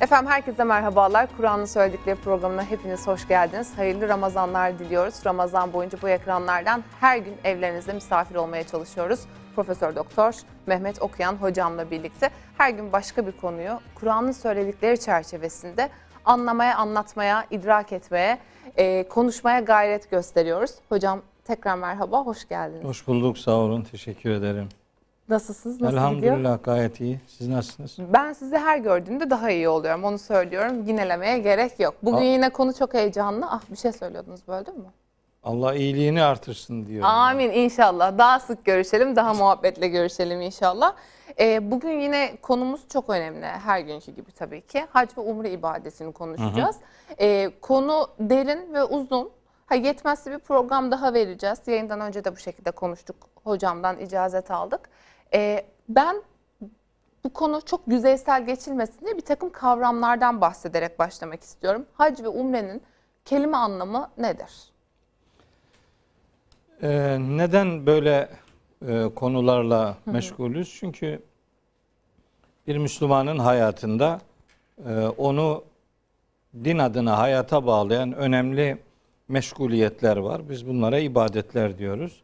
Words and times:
Efendim 0.00 0.30
herkese 0.30 0.64
merhabalar. 0.64 1.28
Kur'an'ın 1.36 1.64
söyledikleri 1.64 2.16
programına 2.16 2.64
hepiniz 2.64 3.06
hoş 3.06 3.28
geldiniz. 3.28 3.78
Hayırlı 3.78 4.08
Ramazanlar 4.08 4.78
diliyoruz. 4.78 5.14
Ramazan 5.26 5.72
boyunca 5.72 5.98
bu 6.02 6.08
ekranlardan 6.08 6.84
her 7.00 7.18
gün 7.18 7.34
evlerinizde 7.44 7.92
misafir 7.92 8.34
olmaya 8.34 8.66
çalışıyoruz. 8.66 9.20
Profesör 9.56 9.96
Doktor 9.96 10.34
Mehmet 10.66 11.02
Okuyan 11.02 11.32
hocamla 11.36 11.90
birlikte 11.90 12.30
her 12.58 12.70
gün 12.70 12.92
başka 12.92 13.26
bir 13.26 13.32
konuyu 13.32 13.80
Kur'an'ın 13.94 14.32
söyledikleri 14.32 15.00
çerçevesinde 15.00 15.88
anlamaya, 16.24 16.76
anlatmaya, 16.76 17.44
idrak 17.50 17.92
etmeye, 17.92 18.38
e, 18.76 19.08
konuşmaya 19.08 19.60
gayret 19.60 20.10
gösteriyoruz. 20.10 20.74
Hocam 20.88 21.22
tekrar 21.44 21.74
merhaba, 21.74 22.26
hoş 22.26 22.48
geldiniz. 22.48 22.84
Hoş 22.84 23.06
bulduk, 23.06 23.38
sağ 23.38 23.52
olun. 23.52 23.82
Teşekkür 23.82 24.30
ederim. 24.30 24.68
Nasılsınız? 25.28 25.80
Nasıl 25.80 25.96
Elhamdülillah 25.96 26.36
gidiyor? 26.36 26.58
gayet 26.62 27.00
iyi. 27.00 27.20
Siz 27.26 27.48
nasılsınız? 27.48 28.12
Ben 28.12 28.32
sizi 28.32 28.56
her 28.58 28.78
gördüğümde 28.78 29.30
daha 29.30 29.50
iyi 29.50 29.68
oluyorum. 29.68 30.04
Onu 30.04 30.18
söylüyorum. 30.18 30.84
Yinelemeye 30.86 31.38
gerek 31.38 31.80
yok. 31.80 31.94
Bugün 32.02 32.18
Aa. 32.18 32.22
yine 32.32 32.50
konu 32.50 32.74
çok 32.74 32.94
heyecanlı. 32.94 33.46
Ah 33.50 33.60
bir 33.70 33.76
şey 33.76 33.92
söylüyordunuz 33.92 34.48
böldüm 34.48 34.74
mü? 34.78 34.86
Allah 35.44 35.74
iyiliğini 35.74 36.22
artırsın 36.22 36.86
diyorum. 36.86 37.06
Amin 37.08 37.50
inşallah. 37.50 38.18
Daha 38.18 38.40
sık 38.40 38.64
görüşelim, 38.64 39.16
daha 39.16 39.34
muhabbetle 39.34 39.88
görüşelim 39.88 40.40
inşallah. 40.40 40.94
Ee, 41.40 41.70
bugün 41.70 42.00
yine 42.00 42.36
konumuz 42.42 42.88
çok 42.88 43.10
önemli. 43.10 43.46
Her 43.46 43.80
günkü 43.80 44.12
gibi 44.12 44.32
tabii 44.32 44.60
ki. 44.60 44.86
Hac 44.90 45.08
ve 45.18 45.20
umre 45.20 45.50
ibadetini 45.50 46.12
konuşacağız. 46.12 46.76
Ee, 47.20 47.50
konu 47.62 48.06
derin 48.20 48.74
ve 48.74 48.84
uzun. 48.84 49.30
Ha, 49.66 49.74
yetmezse 49.74 50.30
bir 50.32 50.38
program 50.38 50.90
daha 50.90 51.14
vereceğiz. 51.14 51.58
Yayından 51.66 52.00
önce 52.00 52.24
de 52.24 52.32
bu 52.32 52.36
şekilde 52.36 52.70
konuştuk. 52.70 53.16
Hocamdan 53.44 53.98
icazet 53.98 54.50
aldık. 54.50 54.80
Ee, 55.34 55.66
ben 55.88 56.22
bu 57.24 57.32
konu 57.32 57.60
çok 57.66 57.80
yüzeysel 57.86 58.46
geçilmesin 58.46 59.06
diye 59.06 59.16
bir 59.16 59.24
takım 59.24 59.52
kavramlardan 59.52 60.40
bahsederek 60.40 60.98
başlamak 60.98 61.42
istiyorum. 61.42 61.86
Hac 61.92 62.22
ve 62.22 62.28
umrenin 62.28 62.82
kelime 63.24 63.56
anlamı 63.56 64.10
nedir? 64.18 64.52
Ee, 66.82 67.18
neden 67.20 67.86
böyle 67.86 68.28
e, 68.88 69.14
konularla 69.14 69.96
meşgulüz? 70.06 70.76
Çünkü 70.80 71.22
bir 72.66 72.76
Müslümanın 72.78 73.38
hayatında 73.38 74.20
e, 74.88 75.06
onu 75.06 75.64
din 76.64 76.78
adına 76.78 77.18
hayata 77.18 77.66
bağlayan 77.66 78.12
önemli 78.12 78.78
meşguliyetler 79.28 80.16
var. 80.16 80.48
Biz 80.48 80.68
bunlara 80.68 80.98
ibadetler 80.98 81.78
diyoruz. 81.78 82.22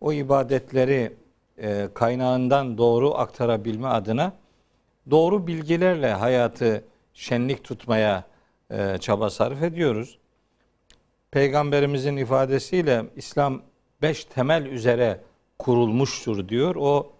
O 0.00 0.12
ibadetleri 0.12 1.12
e, 1.58 1.88
kaynağından 1.94 2.78
doğru 2.78 3.14
aktarabilme 3.14 3.88
adına 3.88 4.32
doğru 5.10 5.46
bilgilerle 5.46 6.12
hayatı 6.12 6.84
şenlik 7.14 7.64
tutmaya 7.64 8.24
e, 8.70 8.98
çaba 8.98 9.30
sarf 9.30 9.62
ediyoruz. 9.62 10.18
Peygamberimizin 11.30 12.16
ifadesiyle 12.16 13.04
İslam 13.16 13.62
beş 14.02 14.24
temel 14.24 14.66
üzere 14.66 15.20
kurulmuştur 15.58 16.48
diyor. 16.48 16.76
O 16.76 17.12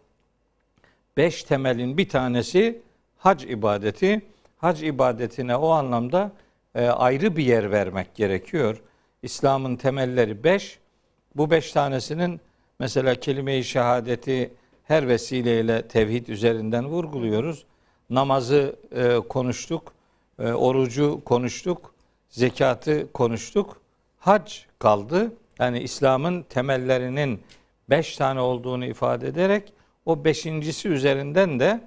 beş 1.16 1.44
temelin 1.44 1.98
bir 1.98 2.08
tanesi 2.08 2.82
hac 3.18 3.44
ibadeti. 3.44 4.22
Hac 4.58 4.82
ibadetine 4.82 5.56
o 5.56 5.68
anlamda 5.68 6.32
e, 6.74 6.86
ayrı 6.86 7.36
bir 7.36 7.44
yer 7.44 7.70
vermek 7.70 8.14
gerekiyor. 8.14 8.82
İslam'ın 9.22 9.76
temelleri 9.76 10.44
beş. 10.44 10.78
Bu 11.36 11.50
beş 11.50 11.72
tanesinin 11.72 12.40
mesela 12.78 13.14
kelime-i 13.14 13.64
şehadeti 13.64 14.52
her 14.84 15.08
vesileyle 15.08 15.88
tevhid 15.88 16.26
üzerinden 16.26 16.86
vurguluyoruz. 16.86 17.64
Namazı 18.10 18.76
e, 18.96 19.16
konuştuk, 19.28 19.92
e, 20.38 20.52
orucu 20.52 21.22
konuştuk, 21.24 21.94
zekatı 22.28 23.12
konuştuk. 23.12 23.80
Hac 24.18 24.58
kaldı. 24.78 25.32
Yani 25.58 25.80
İslam'ın 25.80 26.42
temellerinin 26.42 27.40
beş 27.90 28.16
tane 28.16 28.40
olduğunu 28.40 28.86
ifade 28.86 29.28
ederek 29.28 29.72
o 30.06 30.24
beşincisi 30.24 30.88
üzerinden 30.88 31.60
de 31.60 31.80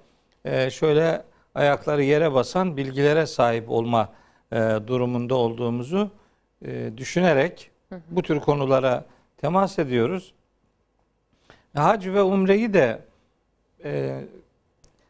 e, 0.45 0.69
şöyle 0.69 1.23
ayakları 1.55 2.03
yere 2.03 2.33
basan 2.33 2.77
bilgilere 2.77 3.25
sahip 3.25 3.69
olma 3.69 4.09
e, 4.51 4.57
durumunda 4.87 5.35
olduğumuzu 5.35 6.11
e, 6.65 6.97
düşünerek 6.97 7.71
bu 8.09 8.21
tür 8.21 8.39
konulara 8.39 9.05
temas 9.37 9.79
ediyoruz. 9.79 10.33
Hac 11.75 12.07
ve 12.07 12.21
umreyi 12.21 12.73
de 12.73 13.01
e, 13.83 14.21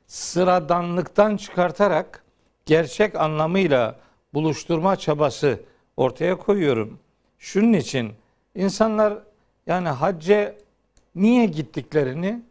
sıradanlıktan 0.07 1.37
çıkartarak 1.37 2.23
gerçek 2.65 3.15
anlamıyla 3.15 3.95
buluşturma 4.33 4.95
çabası 4.95 5.59
ortaya 5.97 6.37
koyuyorum. 6.37 6.99
Şunun 7.39 7.73
için 7.73 8.11
insanlar 8.55 9.13
yani 9.67 9.89
hacca 9.89 10.55
niye 11.15 11.45
gittiklerini, 11.45 12.41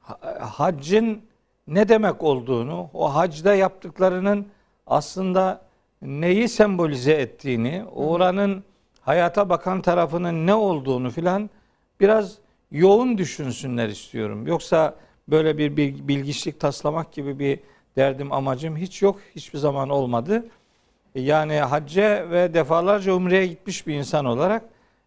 ha- 0.00 0.38
haccın 0.40 1.22
ne 1.68 1.88
demek 1.88 2.22
olduğunu, 2.22 2.90
o 2.94 3.14
hacda 3.14 3.54
yaptıklarının 3.54 4.48
aslında 4.86 5.60
neyi 6.02 6.48
sembolize 6.48 7.12
ettiğini, 7.12 7.84
oranın 7.94 8.64
hayata 9.00 9.48
bakan 9.48 9.82
tarafının 9.82 10.46
ne 10.46 10.54
olduğunu 10.54 11.10
filan 11.10 11.50
biraz 12.00 12.38
yoğun 12.78 13.18
düşünsünler 13.18 13.88
istiyorum. 13.88 14.46
Yoksa 14.46 14.94
böyle 15.28 15.58
bir 15.58 15.76
bil- 15.76 16.08
bilgiçlik 16.08 16.60
taslamak 16.60 17.12
gibi 17.12 17.38
bir 17.38 17.60
derdim 17.96 18.32
amacım 18.32 18.76
hiç 18.76 19.02
yok, 19.02 19.20
hiçbir 19.36 19.58
zaman 19.58 19.88
olmadı. 19.88 20.46
Yani 21.14 21.56
hacca 21.60 22.30
ve 22.30 22.54
defalarca 22.54 23.12
umreye 23.14 23.46
gitmiş 23.46 23.86
bir 23.86 23.94
insan 23.94 24.24
olarak 24.24 24.62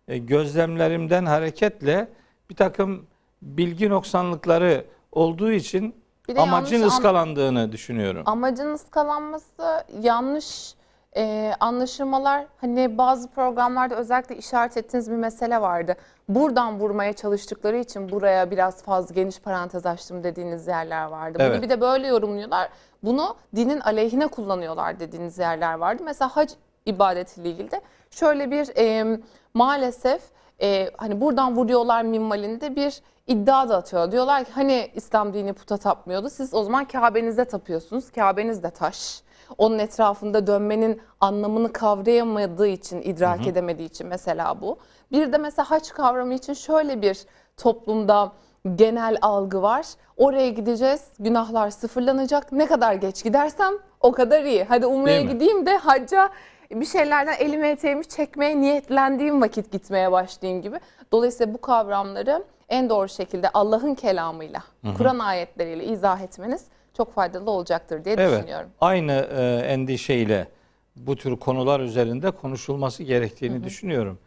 e, 0.08 0.18
gözlemlerimden 0.18 1.26
hareketle 1.26 2.08
bir 2.50 2.56
takım 2.56 3.06
bilgi 3.42 3.90
noksanlıkları 3.90 4.86
olduğu 5.12 5.52
için 5.52 5.96
amacın 6.38 6.76
yanlış 6.76 6.94
an- 6.94 6.98
ıskalandığını 6.98 7.72
düşünüyorum. 7.72 8.24
Amacın 8.26 8.74
ıskalanması 8.74 9.84
yanlış 10.02 10.74
e, 11.18 11.54
anlaşılmalar 11.60 12.46
hani 12.62 12.98
bazı 12.98 13.30
programlarda 13.30 13.96
özellikle 13.96 14.38
işaret 14.38 14.78
ettiğiniz 14.78 15.12
bir 15.12 15.16
mesele 15.16 15.62
vardı. 15.62 15.96
Buradan 16.30 16.80
vurmaya 16.80 17.14
çalıştıkları 17.14 17.78
için 17.78 18.10
buraya 18.12 18.52
biraz 18.52 18.84
fazla 18.84 19.16
geniş 19.16 19.40
parantez 19.40 19.86
açtım 19.86 20.24
dediğiniz 20.24 20.68
yerler 20.68 21.06
vardı. 21.06 21.38
Bunu 21.40 21.48
Evet. 21.48 21.62
bir 21.64 21.70
de 21.70 21.82
böyle 21.82 22.08
yorumluyorlar. 22.08 22.70
Bunu 23.04 23.36
dinin 23.56 23.80
aleyhine 23.80 24.28
kullanıyorlar 24.28 25.00
dediğiniz 25.00 25.38
yerler 25.38 25.74
vardı. 25.74 26.04
Mesela 26.06 26.36
hac 26.36 26.52
ibadetiyle 26.86 27.50
ilgili 27.50 27.72
de 27.72 27.82
şöyle 28.12 28.52
bir 28.52 28.78
e, 28.78 29.18
maalesef 29.54 30.22
e, 30.62 30.90
hani 30.98 31.22
buradan 31.22 31.56
vuruyorlar 31.56 32.04
minvalinde 32.04 32.76
bir 32.76 33.02
iddia 33.28 33.70
da 33.70 33.78
atıyor. 33.78 34.12
Diyorlar 34.12 34.44
ki 34.44 34.52
hani 34.54 34.92
İslam 34.96 35.34
dini 35.34 35.54
puta 35.54 35.78
tapmıyordu. 35.78 36.30
Siz 36.30 36.54
o 36.54 36.64
zaman 36.64 36.86
Kabe'nizde 36.86 37.46
tapıyorsunuz. 37.46 38.12
Kabe'niz 38.12 38.64
de 38.64 38.70
taş. 38.70 39.22
Onun 39.58 39.80
etrafında 39.80 40.48
dönmenin 40.48 41.02
anlamını 41.20 41.74
kavrayamadığı 41.74 42.68
için, 42.68 43.02
idrak 43.02 43.48
edemediği 43.48 43.90
için 43.90 44.08
mesela 44.08 44.62
bu. 44.62 44.78
Bir 45.12 45.34
de 45.34 45.38
mesela 45.38 45.72
haç 45.72 45.94
kavramı 45.94 46.34
için 46.34 46.54
şöyle 46.54 47.02
bir 47.02 47.26
toplumda 47.58 48.32
genel 48.76 49.18
algı 49.22 49.62
var. 49.62 49.86
Oraya 50.18 50.50
gideceğiz, 50.50 51.04
günahlar 51.20 51.70
sıfırlanacak. 51.70 52.52
Ne 52.52 52.66
kadar 52.66 52.94
geç 52.94 53.24
gidersem 53.24 53.74
o 54.02 54.12
kadar 54.12 54.44
iyi. 54.44 54.64
Hadi 54.64 54.86
umreye 54.86 55.22
gideyim 55.22 55.66
de 55.66 55.78
hacca 55.78 56.30
bir 56.72 56.86
şeylerden 56.86 57.36
elimi 57.40 57.68
eteğimi 57.68 58.06
çekmeye 58.06 58.62
niyetlendiğim 58.62 59.42
vakit 59.42 59.72
gitmeye 59.72 60.12
başlayayım 60.12 60.62
gibi. 60.62 60.80
Dolayısıyla 61.12 61.54
bu 61.54 61.62
kavramları 61.62 62.44
en 62.70 62.90
doğru 62.90 63.10
şekilde 63.10 63.50
Allah'ın 63.54 63.96
kelamıyla, 63.96 64.64
Kur'an 64.98 65.20
ayetleriyle 65.20 65.86
izah 65.86 66.22
etmeniz 66.22 66.66
çok 66.98 67.14
faydalı 67.14 67.52
olacaktır 67.52 68.06
diye 68.06 68.16
Evet. 68.20 68.40
düşünüyorum. 68.40 68.70
Aynı 68.82 69.12
e, 69.12 69.66
endişeyle 69.68 70.48
bu 70.96 71.16
tür 71.16 71.36
konular 71.36 71.80
üzerinde 71.80 72.32
konuşulması 72.32 73.04
gerektiğini 73.04 73.64
düşünüyorum. 73.64 74.20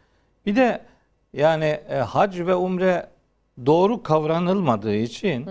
Bir 0.45 0.55
de 0.55 0.81
yani 1.33 1.79
e, 1.89 1.95
hac 1.95 2.39
ve 2.39 2.55
umre 2.55 3.07
doğru 3.65 4.03
kavranılmadığı 4.03 4.95
için 4.95 5.49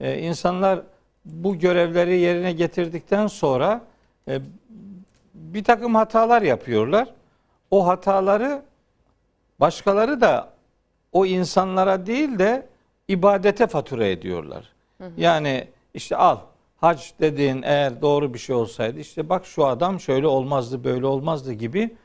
e, 0.00 0.18
insanlar 0.18 0.80
bu 1.24 1.58
görevleri 1.58 2.18
yerine 2.18 2.52
getirdikten 2.52 3.26
sonra 3.26 3.80
e, 4.28 4.40
bir 5.34 5.64
takım 5.64 5.94
hatalar 5.94 6.42
yapıyorlar. 6.42 7.08
O 7.70 7.86
hataları 7.86 8.62
başkaları 9.60 10.20
da 10.20 10.50
o 11.12 11.26
insanlara 11.26 12.06
değil 12.06 12.38
de 12.38 12.66
ibadete 13.08 13.66
fatura 13.66 14.06
ediyorlar. 14.06 14.72
Yani 15.16 15.68
işte 15.94 16.16
al 16.16 16.38
hac 16.80 17.02
dediğin 17.20 17.62
eğer 17.62 18.02
doğru 18.02 18.34
bir 18.34 18.38
şey 18.38 18.56
olsaydı 18.56 19.00
işte 19.00 19.28
bak 19.28 19.46
şu 19.46 19.66
adam 19.66 20.00
şöyle 20.00 20.26
olmazdı 20.26 20.84
böyle 20.84 21.06
olmazdı 21.06 21.52
gibi 21.52 21.96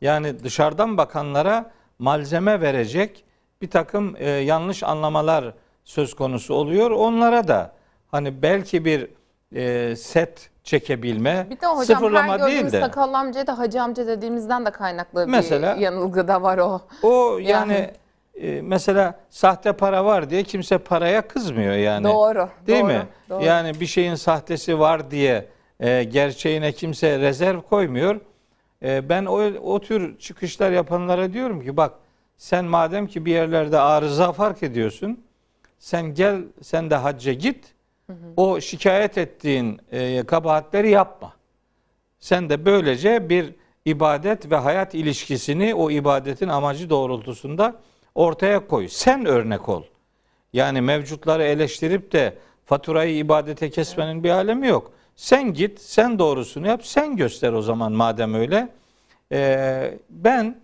yani 0.00 0.44
dışarıdan 0.44 0.96
bakanlara 0.96 1.70
malzeme 1.98 2.60
verecek 2.60 3.24
bir 3.62 3.70
takım 3.70 4.16
e, 4.18 4.30
yanlış 4.30 4.82
anlamalar 4.82 5.54
söz 5.84 6.14
konusu 6.14 6.54
oluyor. 6.54 6.90
Onlara 6.90 7.48
da 7.48 7.72
hani 8.10 8.42
belki 8.42 8.84
bir 8.84 9.08
e, 9.54 9.96
set 9.96 10.50
çekebilme. 10.64 11.46
Bir 11.50 11.60
de 11.60 11.66
hocam 11.66 11.84
sıfırlama 11.84 12.32
her 12.32 12.46
değil 12.46 12.72
de. 12.72 12.80
sakallı 12.80 13.18
amcaya 13.18 13.46
da 13.46 13.58
hacı 13.58 13.82
amca 13.82 14.06
dediğimizden 14.06 14.66
de 14.66 14.70
kaynaklı 14.70 15.26
Mesela- 15.26 15.76
bir 15.76 15.80
yanılgı 15.80 16.28
da 16.28 16.42
var 16.42 16.58
o. 16.58 16.80
O 17.02 17.38
yani, 17.38 17.72
Yani. 17.72 17.90
E, 18.34 18.62
mesela 18.62 19.20
sahte 19.30 19.72
para 19.72 20.04
var 20.04 20.30
diye 20.30 20.42
kimse 20.42 20.78
paraya 20.78 21.28
kızmıyor 21.28 21.74
yani. 21.74 22.04
doğru. 22.04 22.48
Değil 22.66 22.82
doğru, 22.82 22.88
mi? 22.88 23.06
Doğru. 23.30 23.44
Yani 23.44 23.80
bir 23.80 23.86
şeyin 23.86 24.14
sahtesi 24.14 24.78
var 24.78 25.10
diye 25.10 25.48
e, 25.80 26.04
gerçeğine 26.04 26.72
kimse 26.72 27.18
rezerv 27.18 27.60
koymuyor. 27.60 28.20
E, 28.82 29.08
ben 29.08 29.24
o, 29.24 29.40
o 29.62 29.80
tür 29.80 30.18
çıkışlar 30.18 30.72
yapanlara 30.72 31.32
diyorum 31.32 31.60
ki 31.60 31.76
bak 31.76 31.92
sen 32.36 32.64
madem 32.64 33.06
ki 33.06 33.24
bir 33.24 33.32
yerlerde 33.32 33.78
arıza 33.78 34.32
fark 34.32 34.62
ediyorsun 34.62 35.24
sen 35.82 36.14
gel 36.14 36.42
sen 36.62 36.90
de 36.90 36.94
hacca 36.94 37.32
git. 37.32 37.74
O 38.36 38.60
şikayet 38.60 39.18
ettiğin 39.18 39.80
e, 39.92 40.22
kabahatleri 40.22 40.90
yapma. 40.90 41.32
Sen 42.20 42.50
de 42.50 42.64
böylece 42.64 43.28
bir 43.28 43.54
ibadet 43.84 44.50
ve 44.50 44.56
hayat 44.56 44.94
ilişkisini 44.94 45.74
o 45.74 45.90
ibadetin 45.90 46.48
amacı 46.48 46.90
doğrultusunda 46.90 47.80
ortaya 48.14 48.66
koy. 48.66 48.88
Sen 48.88 49.24
örnek 49.24 49.68
ol. 49.68 49.82
Yani 50.52 50.80
mevcutları 50.80 51.42
eleştirip 51.42 52.12
de 52.12 52.34
faturayı 52.64 53.16
ibadete 53.16 53.70
kesmenin 53.70 54.24
bir 54.24 54.30
alemi 54.30 54.66
yok. 54.68 54.92
Sen 55.16 55.54
git, 55.54 55.80
sen 55.80 56.18
doğrusunu 56.18 56.66
yap, 56.66 56.86
sen 56.86 57.16
göster 57.16 57.52
o 57.52 57.62
zaman 57.62 57.92
madem 57.92 58.34
öyle. 58.34 58.68
Ee, 59.32 59.98
ben 60.10 60.60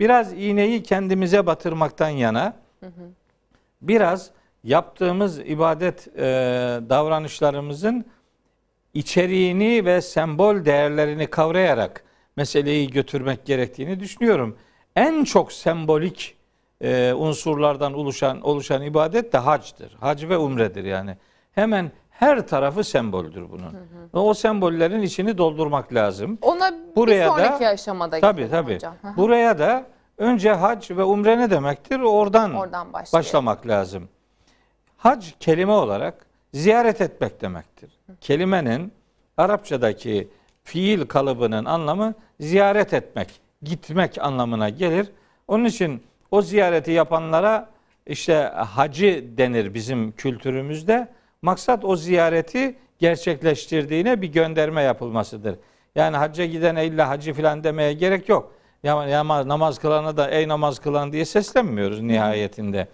biraz 0.00 0.32
iğneyi 0.32 0.82
kendimize 0.82 1.46
batırmaktan 1.46 2.08
yana, 2.08 2.56
biraz 3.82 4.30
yaptığımız 4.64 5.38
ibadet 5.38 6.08
e, 6.08 6.22
davranışlarımızın 6.88 8.04
içeriğini 8.94 9.84
ve 9.84 10.00
sembol 10.00 10.64
değerlerini 10.64 11.26
kavrayarak 11.26 12.04
meseleyi 12.36 12.90
götürmek 12.90 13.46
gerektiğini 13.46 14.00
düşünüyorum. 14.00 14.56
En 14.96 15.24
çok 15.24 15.52
sembolik 15.52 16.37
e, 16.80 17.12
unsurlardan 17.16 17.94
oluşan 17.94 18.40
oluşan 18.40 18.82
ibadet 18.82 19.32
de 19.32 19.38
hacdır. 19.38 19.96
Hac 20.00 20.24
ve 20.24 20.36
umredir 20.38 20.84
yani. 20.84 21.16
Hemen 21.52 21.92
her 22.10 22.46
tarafı 22.48 22.84
semboldür 22.84 23.50
bunun. 23.50 23.72
Ve 24.14 24.18
o 24.18 24.34
sembollerin 24.34 25.02
içini 25.02 25.38
doldurmak 25.38 25.94
lazım. 25.94 26.38
Ona 26.42 26.74
Buraya 26.96 27.24
bir 27.24 27.30
da- 27.30 27.46
sonraki 27.46 27.68
aşamada 27.68 28.20
Tabii 28.20 28.50
tabii. 28.50 28.74
hocam. 28.74 28.94
Hı 29.02 29.08
hı. 29.08 29.16
Buraya 29.16 29.58
da 29.58 29.86
önce 30.18 30.52
hac 30.52 30.90
ve 30.90 31.04
umre 31.04 31.38
ne 31.38 31.50
demektir? 31.50 32.00
Oradan, 32.00 32.54
Oradan 32.54 32.92
başlayalım. 32.92 33.26
başlamak 33.26 33.66
lazım. 33.66 34.08
Hac 34.96 35.26
kelime 35.40 35.72
olarak 35.72 36.26
ziyaret 36.52 37.00
etmek 37.00 37.40
demektir. 37.40 37.90
Kelimenin 38.20 38.92
Arapçadaki 39.36 40.28
fiil 40.64 41.06
kalıbının 41.06 41.64
anlamı 41.64 42.14
ziyaret 42.40 42.94
etmek, 42.94 43.28
gitmek 43.62 44.18
anlamına 44.24 44.68
gelir. 44.68 45.08
Onun 45.48 45.64
için 45.64 46.02
o 46.30 46.42
ziyareti 46.42 46.90
yapanlara 46.90 47.70
işte 48.06 48.34
hacı 48.56 49.24
denir 49.36 49.74
bizim 49.74 50.12
kültürümüzde. 50.12 51.08
Maksat 51.42 51.84
o 51.84 51.96
ziyareti 51.96 52.78
gerçekleştirdiğine 52.98 54.22
bir 54.22 54.32
gönderme 54.32 54.82
yapılmasıdır. 54.82 55.56
Yani 55.94 56.16
hacca 56.16 56.44
gidene 56.44 56.86
illa 56.86 57.08
hacı 57.08 57.32
filan 57.32 57.64
demeye 57.64 57.92
gerek 57.92 58.28
yok. 58.28 58.52
Ya, 58.82 59.10
namaz, 59.10 59.46
namaz 59.46 59.78
kılana 59.78 60.16
da 60.16 60.30
ey 60.30 60.48
namaz 60.48 60.78
kılan 60.78 61.12
diye 61.12 61.24
seslenmiyoruz 61.24 62.00
nihayetinde. 62.00 62.88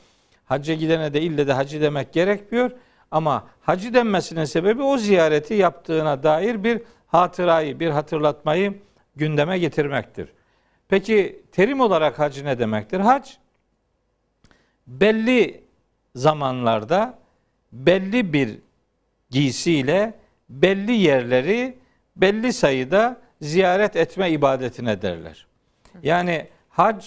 Hacca 0.44 0.75
gidene 0.75 1.14
de 1.14 1.20
ille 1.20 1.46
de 1.46 1.52
hacı 1.52 1.81
demek 1.81 2.12
gerekmiyor. 2.12 2.70
Ama 3.10 3.44
hacı 3.60 3.94
denmesinin 3.94 4.44
sebebi 4.44 4.82
o 4.82 4.96
ziyareti 4.96 5.54
yaptığına 5.54 6.22
dair 6.22 6.64
bir 6.64 6.82
hatırayı, 7.06 7.81
bir 7.81 7.90
hatırlatmayı 7.90 8.75
gündeme 9.16 9.58
getirmektir. 9.58 10.28
Peki 10.88 11.42
terim 11.52 11.81
olarak 11.81 12.19
hac 12.19 12.42
ne 12.42 12.58
demektir? 12.58 13.00
Hac 13.00 13.31
belli 14.86 15.64
zamanlarda 16.14 17.19
belli 17.72 18.32
bir 18.32 18.58
giysiyle 19.31 20.14
belli 20.48 20.92
yerleri 20.92 21.78
belli 22.16 22.52
sayıda 22.52 23.20
ziyaret 23.40 23.96
etme 23.96 24.31
ibadetine 24.31 25.02
derler. 25.02 25.46
Yani 26.02 26.48
hac 26.69 27.06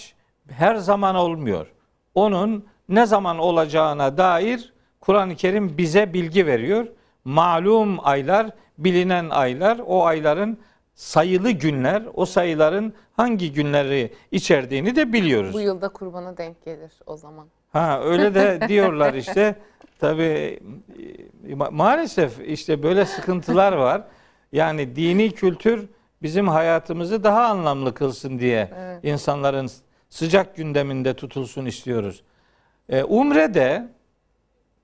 her 0.50 0.74
zaman 0.74 1.14
olmuyor. 1.14 1.66
Onun 2.14 2.66
ne 2.88 3.06
zaman 3.06 3.38
olacağına 3.38 4.16
dair 4.16 4.72
Kur'an-ı 5.00 5.36
Kerim 5.36 5.78
bize 5.78 6.12
bilgi 6.12 6.46
veriyor. 6.46 6.86
Malum 7.24 8.06
aylar, 8.06 8.50
bilinen 8.78 9.30
aylar, 9.30 9.80
o 9.86 10.04
ayların 10.04 10.58
sayılı 10.98 11.50
günler, 11.50 12.02
o 12.14 12.26
sayıların 12.26 12.92
hangi 13.16 13.52
günleri 13.52 14.12
içerdiğini 14.32 14.96
de 14.96 15.12
biliyoruz. 15.12 15.54
Bu 15.54 15.60
yılda 15.60 15.88
kurbana 15.88 16.36
denk 16.36 16.64
gelir 16.64 16.92
o 17.06 17.16
zaman. 17.16 17.46
Ha 17.72 18.00
öyle 18.02 18.34
de 18.34 18.60
diyorlar 18.68 19.14
işte. 19.14 19.54
Tabii 19.98 20.60
e, 21.48 21.52
ma- 21.52 21.70
maalesef 21.72 22.40
işte 22.40 22.82
böyle 22.82 23.04
sıkıntılar 23.04 23.72
var. 23.72 24.02
Yani 24.52 24.96
dini 24.96 25.30
kültür 25.30 25.88
bizim 26.22 26.48
hayatımızı 26.48 27.24
daha 27.24 27.44
anlamlı 27.46 27.94
kılsın 27.94 28.38
diye 28.38 28.70
Evet. 28.76 29.04
insanların 29.04 29.70
sıcak 30.10 30.56
gündeminde 30.56 31.14
tutulsun 31.14 31.66
istiyoruz. 31.66 32.22
E, 32.88 33.02
umre 33.04 33.54
de 33.54 33.88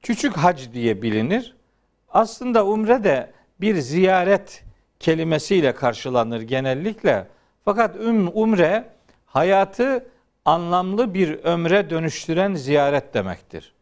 küçük 0.03 0.37
hac 0.37 0.73
diye 0.73 1.03
bilinir. 1.03 1.57
Aslında 2.09 2.67
umre 2.67 3.05
de 3.05 3.33
bir 3.61 3.75
ziyaret 3.77 4.65
kelimesiyle 5.01 5.75
karşılanır 5.75 6.41
genellikle. 6.41 7.27
Fakat 7.65 7.97
um, 7.97 8.31
umre 8.35 8.85
hayatı 9.27 10.07
anlamlı 10.45 11.15
bir 11.15 11.39
ömre 11.45 11.91
dönüştüren 11.91 12.55
ziyaret 12.55 13.15
demektir. 13.15 13.75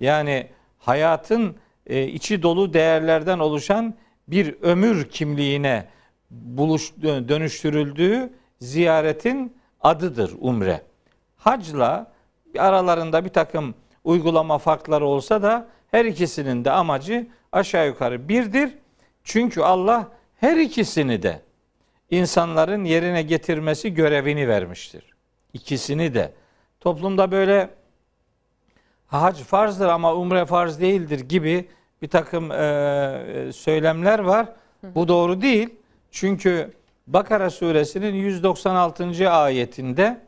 Yani 0.00 0.46
hayatın 0.78 1.56
e, 1.86 2.06
içi 2.06 2.42
dolu 2.42 2.72
değerlerden 2.72 3.38
oluşan 3.38 3.94
bir 4.28 4.54
ömür 4.62 5.08
kimliğine 5.08 5.88
buluş 6.30 6.92
dönüştürüldüğü 7.02 8.32
ziyaretin 8.60 9.56
adıdır 9.80 10.32
umre. 10.40 10.82
Hacla 11.36 12.12
aralarında 12.58 13.24
bir 13.24 13.30
takım 13.30 13.74
uygulama 14.04 14.58
farkları 14.58 15.06
olsa 15.06 15.42
da 15.42 15.68
her 15.90 16.04
ikisinin 16.04 16.64
de 16.64 16.70
amacı 16.70 17.26
aşağı 17.52 17.86
yukarı 17.86 18.28
birdir. 18.28 18.74
Çünkü 19.24 19.60
Allah 19.60 20.08
her 20.40 20.56
ikisini 20.56 21.22
de 21.22 21.40
insanların 22.10 22.84
yerine 22.84 23.22
getirmesi 23.22 23.94
görevini 23.94 24.48
vermiştir. 24.48 25.14
İkisini 25.52 26.14
de. 26.14 26.32
Toplumda 26.80 27.30
böyle 27.30 27.70
hac 29.06 29.36
farzdır 29.36 29.88
ama 29.88 30.14
umre 30.14 30.44
farz 30.44 30.80
değildir 30.80 31.20
gibi 31.20 31.68
bir 32.02 32.08
takım 32.08 32.52
e, 32.52 33.50
söylemler 33.54 34.18
var. 34.18 34.48
Bu 34.82 35.08
doğru 35.08 35.42
değil. 35.42 35.70
Çünkü 36.10 36.72
Bakara 37.06 37.50
suresinin 37.50 38.14
196. 38.14 39.30
ayetinde 39.30 40.20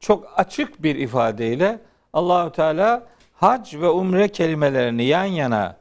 çok 0.00 0.32
açık 0.36 0.82
bir 0.82 0.96
ifadeyle 0.96 1.78
Allahü 2.12 2.52
Teala 2.52 3.06
hac 3.34 3.74
ve 3.74 3.88
umre 3.88 4.28
kelimelerini 4.28 5.04
yan 5.04 5.24
yana 5.24 5.76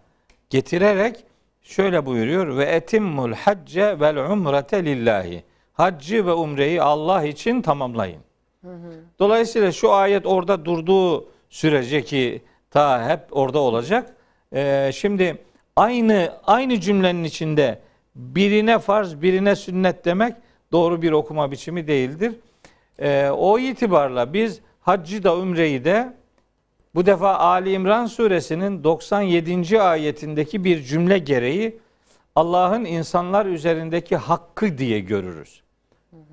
getirerek 0.50 1.24
şöyle 1.62 2.06
buyuruyor 2.06 2.58
ve 2.58 2.66
etimmul 2.66 3.34
hacce 3.34 4.00
vel 4.00 4.32
umrete 4.32 4.86
lillahi. 4.86 5.44
Haccı 5.74 6.26
ve 6.26 6.34
umreyi 6.34 6.82
Allah 6.82 7.24
için 7.24 7.62
tamamlayın. 7.62 8.22
Dolayısıyla 9.20 9.72
şu 9.72 9.92
ayet 9.92 10.26
orada 10.26 10.66
durduğu 10.66 11.30
sürece 11.50 12.02
ki 12.02 12.42
ta 12.70 13.10
hep 13.10 13.20
orada 13.32 13.60
olacak. 13.60 14.16
Ee, 14.54 14.92
şimdi 14.94 15.38
aynı 15.76 16.34
aynı 16.48 16.80
cümlenin 16.80 17.24
içinde 17.24 17.80
birine 18.16 18.80
farz, 18.80 19.22
birine 19.22 19.56
sünnet 19.56 20.06
demek 20.06 20.34
doğru 20.72 21.02
bir 21.02 21.12
okuma 21.12 21.52
biçimi 21.52 21.88
değildir. 21.88 22.36
Ee, 23.00 23.30
o 23.30 23.60
itibarla 23.60 24.34
biz 24.34 24.62
haccı 24.82 25.24
da 25.24 25.36
umreyi 25.36 25.86
de 25.86 26.14
bu 26.96 27.06
defa 27.06 27.36
Ali 27.36 27.72
İmran 27.72 28.06
suresinin 28.06 28.84
97. 28.84 29.82
ayetindeki 29.82 30.64
bir 30.64 30.84
cümle 30.84 31.18
gereği 31.18 31.80
Allah'ın 32.36 32.86
insanlar 32.86 33.46
üzerindeki 33.46 34.16
hakkı 34.16 34.78
diye 34.78 35.00
görürüz. 35.00 35.62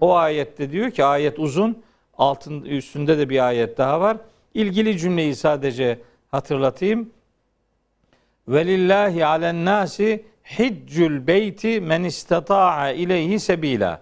O 0.00 0.16
ayette 0.16 0.70
diyor 0.70 0.90
ki 0.90 1.04
ayet 1.04 1.38
uzun, 1.38 1.82
altın 2.18 2.62
üstünde 2.62 3.18
de 3.18 3.28
bir 3.28 3.46
ayet 3.46 3.78
daha 3.78 4.00
var. 4.00 4.16
İlgili 4.54 4.98
cümleyi 4.98 5.36
sadece 5.36 5.98
hatırlatayım. 6.30 7.10
Velillahi 8.48 9.26
alen 9.26 9.64
nasi 9.64 10.24
hiccül 10.58 11.26
beyti 11.26 11.80
men 11.80 12.04
istata'a 12.04 12.90
ileyhi 12.90 13.40
sebila. 13.40 14.00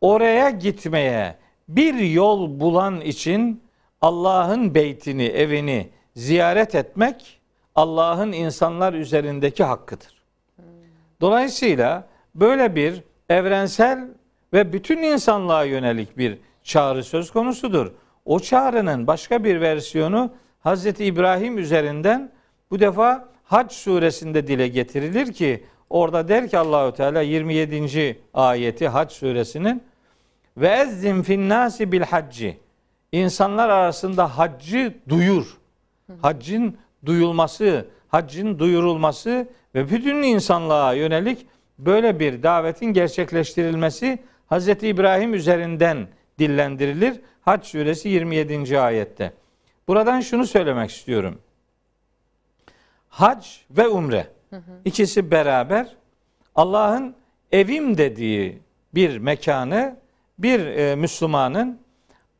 Oraya 0.00 0.50
gitmeye 0.50 1.36
bir 1.68 1.94
yol 1.94 2.60
bulan 2.60 3.00
için 3.00 3.62
Allah'ın 4.00 4.74
beytini, 4.74 5.24
evini 5.24 5.88
ziyaret 6.16 6.74
etmek 6.74 7.40
Allah'ın 7.74 8.32
insanlar 8.32 8.92
üzerindeki 8.92 9.64
hakkıdır. 9.64 10.22
Dolayısıyla 11.20 12.08
böyle 12.34 12.76
bir 12.76 13.02
evrensel 13.28 14.08
ve 14.52 14.72
bütün 14.72 15.02
insanlığa 15.02 15.64
yönelik 15.64 16.18
bir 16.18 16.38
çağrı 16.62 17.04
söz 17.04 17.30
konusudur. 17.30 17.92
O 18.24 18.40
çağrının 18.40 19.06
başka 19.06 19.44
bir 19.44 19.60
versiyonu 19.60 20.30
Hazreti 20.60 21.04
İbrahim 21.04 21.58
üzerinden 21.58 22.32
bu 22.70 22.80
defa 22.80 23.28
Hac 23.44 23.72
suresinde 23.72 24.46
dile 24.46 24.68
getirilir 24.68 25.32
ki 25.32 25.64
orada 25.90 26.28
der 26.28 26.48
ki 26.48 26.58
Allahü 26.58 26.94
Teala 26.94 27.20
27. 27.20 28.20
ayeti 28.34 28.88
Hac 28.88 29.12
suresinin 29.12 29.82
ve 30.56 30.68
ezzin 30.68 31.22
fin 31.22 31.48
nasi 31.48 31.92
bil 31.92 32.02
hacci 32.02 32.65
insanlar 33.12 33.68
arasında 33.68 34.38
haccı 34.38 34.94
duyur. 35.08 35.58
Haccın 36.22 36.76
duyulması, 37.04 37.86
haccın 38.08 38.58
duyurulması 38.58 39.48
ve 39.74 39.90
bütün 39.90 40.22
insanlığa 40.22 40.92
yönelik 40.92 41.46
böyle 41.78 42.20
bir 42.20 42.42
davetin 42.42 42.86
gerçekleştirilmesi 42.86 44.18
Hazreti 44.46 44.88
İbrahim 44.88 45.34
üzerinden 45.34 46.08
dillendirilir. 46.38 47.20
Hac 47.40 47.64
suresi 47.64 48.08
27. 48.08 48.80
ayette. 48.80 49.32
Buradan 49.88 50.20
şunu 50.20 50.46
söylemek 50.46 50.90
istiyorum. 50.90 51.38
Hac 53.08 53.46
ve 53.70 53.88
umre 53.88 54.26
ikisi 54.84 55.30
beraber 55.30 55.96
Allah'ın 56.54 57.14
evim 57.52 57.98
dediği 57.98 58.58
bir 58.94 59.18
mekanı 59.18 59.96
bir 60.38 60.66
e, 60.66 60.96
Müslümanın 60.96 61.80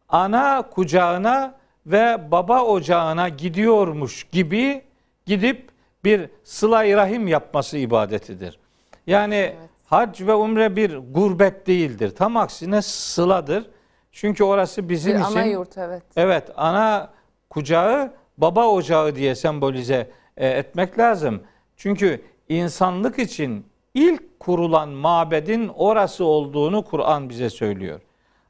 ana 0.09 0.63
kucağına 0.71 1.55
ve 1.87 2.31
baba 2.31 2.65
ocağına 2.65 3.29
gidiyormuş 3.29 4.25
gibi 4.25 4.83
gidip 5.27 5.71
bir 6.05 6.31
sıla 6.45 6.85
rahim 6.85 7.29
yapması 7.29 7.79
ibadetidir. 7.79 8.59
Yani 9.07 9.35
evet. 9.35 9.57
hac 9.87 10.21
ve 10.21 10.35
umre 10.35 10.77
bir 10.77 10.97
gurbet 10.97 11.67
değildir. 11.67 12.11
Tam 12.17 12.37
aksine 12.37 12.83
sıladır. 12.83 13.71
Çünkü 14.13 14.45
orası 14.45 14.89
bizim 14.89 15.15
bir 15.15 15.21
için 15.21 15.39
ana 15.39 15.45
yurt 15.45 15.79
evet. 15.79 16.03
Evet, 16.17 16.51
ana 16.57 17.11
kucağı 17.51 18.13
baba 18.39 18.67
ocağı 18.67 19.17
diye 19.17 19.35
sembolize 19.35 20.11
e, 20.37 20.49
etmek 20.49 20.99
lazım. 20.99 21.43
Çünkü 21.77 22.23
insanlık 22.49 23.19
için 23.19 23.67
ilk 23.95 24.41
kurulan 24.41 24.89
mabedin 24.89 25.69
orası 25.69 26.25
olduğunu 26.25 26.85
Kur'an 26.85 27.29
bize 27.29 27.51
söylüyor. 27.51 28.01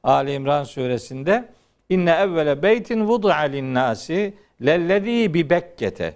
Ali 0.07 0.33
İmran 0.33 0.65
suresinde 0.65 1.49
inne 1.89 2.11
evvele 2.11 2.63
beytin 2.63 3.07
vud'a 3.07 3.37
linnâsi 3.37 4.35
lellezî 4.67 5.35
bi 5.35 5.51
Bekke'te. 5.51 6.15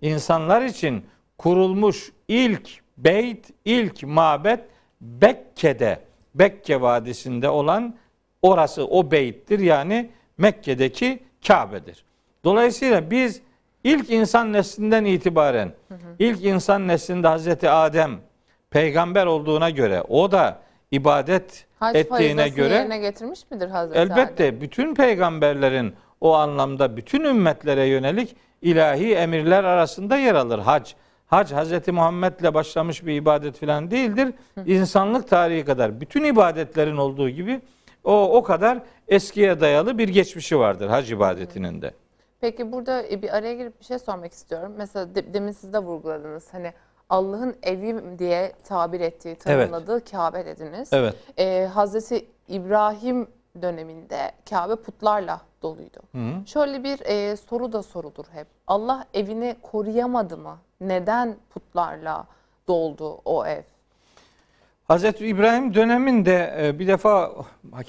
İnsanlar 0.00 0.62
için 0.62 1.04
kurulmuş 1.38 2.12
ilk 2.28 2.68
beyt, 2.98 3.46
ilk 3.64 4.02
mabet 4.02 4.60
Bekke'de, 5.00 6.00
Bekke 6.34 6.80
Vadisi'nde 6.80 7.48
olan 7.48 7.96
orası 8.42 8.86
o 8.86 9.10
beyttir. 9.10 9.58
Yani 9.58 10.10
Mekke'deki 10.38 11.18
Kabe'dir. 11.46 12.04
Dolayısıyla 12.44 13.10
biz 13.10 13.40
ilk 13.84 14.10
insan 14.10 14.52
neslinden 14.52 15.04
itibaren 15.04 15.72
hı 15.88 15.94
hı. 15.94 15.98
ilk 16.18 16.44
insan 16.44 16.88
neslinde 16.88 17.28
Hazreti 17.28 17.70
Adem 17.70 18.20
peygamber 18.70 19.26
olduğuna 19.26 19.70
göre 19.70 20.02
o 20.08 20.32
da 20.32 20.62
ibadet 20.90 21.66
Hac 21.80 21.96
ettiğine 21.96 22.48
göre 22.48 22.74
yerine 22.74 22.98
getirmiş 22.98 23.50
midir 23.50 23.68
Hazreti 23.68 23.98
Elbette 23.98 24.44
Adem? 24.48 24.60
bütün 24.60 24.94
peygamberlerin 24.94 25.94
o 26.20 26.34
anlamda 26.34 26.96
bütün 26.96 27.24
ümmetlere 27.24 27.84
yönelik 27.86 28.36
ilahi 28.62 29.14
emirler 29.14 29.64
arasında 29.64 30.16
yer 30.16 30.34
alır 30.34 30.58
hac. 30.58 30.92
Hac 31.26 31.52
Hazreti 31.52 31.92
Muhammed'le 31.92 32.54
başlamış 32.54 33.06
bir 33.06 33.14
ibadet 33.14 33.60
falan 33.60 33.90
değildir. 33.90 34.34
İnsanlık 34.66 35.28
tarihi 35.28 35.64
kadar 35.64 36.00
bütün 36.00 36.24
ibadetlerin 36.24 36.96
olduğu 36.96 37.28
gibi 37.28 37.60
o 38.04 38.36
o 38.36 38.42
kadar 38.42 38.78
eskiye 39.08 39.60
dayalı 39.60 39.98
bir 39.98 40.08
geçmişi 40.08 40.58
vardır 40.58 40.88
hac 40.88 41.12
ibadetinin 41.12 41.82
de. 41.82 41.94
Peki 42.40 42.72
burada 42.72 43.22
bir 43.22 43.36
araya 43.36 43.54
girip 43.54 43.80
bir 43.80 43.84
şey 43.84 43.98
sormak 43.98 44.32
istiyorum. 44.32 44.72
Mesela 44.76 45.08
demin 45.14 45.52
siz 45.52 45.72
de 45.72 45.78
vurguladınız. 45.78 46.48
Hani 46.52 46.72
Allah'ın 47.10 47.56
evi 47.62 48.18
diye 48.18 48.52
tabir 48.64 49.00
ettiği, 49.00 49.34
tanımladığı 49.36 49.92
evet. 49.92 50.10
Kabe 50.10 50.46
dediniz. 50.46 50.88
Evet. 50.92 51.14
Ee, 51.38 51.68
Hazreti 51.74 52.26
İbrahim 52.48 53.28
döneminde 53.62 54.32
Kabe 54.50 54.76
putlarla 54.76 55.40
doluydu. 55.62 56.00
Hı 56.12 56.18
hı. 56.18 56.46
Şöyle 56.46 56.84
bir 56.84 57.00
e, 57.00 57.36
soru 57.36 57.72
da 57.72 57.82
sorulur 57.82 58.24
hep. 58.32 58.46
Allah 58.66 59.04
evini 59.14 59.56
koruyamadı 59.62 60.36
mı? 60.36 60.58
Neden 60.80 61.36
putlarla 61.50 62.26
doldu 62.68 63.20
o 63.24 63.46
ev? 63.46 63.62
Hazreti 64.88 65.26
İbrahim 65.26 65.74
döneminde 65.74 66.54
e, 66.60 66.78
bir 66.78 66.86
defa 66.86 67.32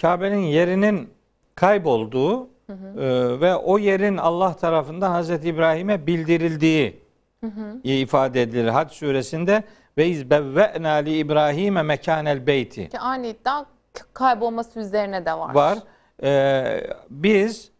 Kabe'nin 0.01 0.37
yerinin 0.41 1.09
kaybolduğu 1.55 2.39
hı 2.39 2.73
hı. 2.73 3.01
E, 3.01 3.41
ve 3.41 3.55
o 3.55 3.77
yerin 3.77 4.17
Allah 4.17 4.53
tarafından 4.53 5.11
Hazreti 5.11 5.47
İbrahim'e 5.47 6.07
bildirildiği 6.07 7.01
hı 7.41 7.47
hı. 7.47 7.79
ifade 7.83 8.41
edilir 8.41 8.67
Hac 8.67 8.91
suresinde 8.91 9.63
ve 9.97 10.07
izbevve'na 10.07 10.91
li 10.91 11.17
İbrahim'e 11.17 11.81
mekanel 11.81 12.47
beyti. 12.47 12.89
Ki 12.89 12.97
iddia 13.23 13.65
kaybolması 14.13 14.79
üzerine 14.79 15.25
de 15.25 15.33
var. 15.33 15.55
Var. 15.55 15.79
Ee, 16.23 16.87
biz 17.09 17.71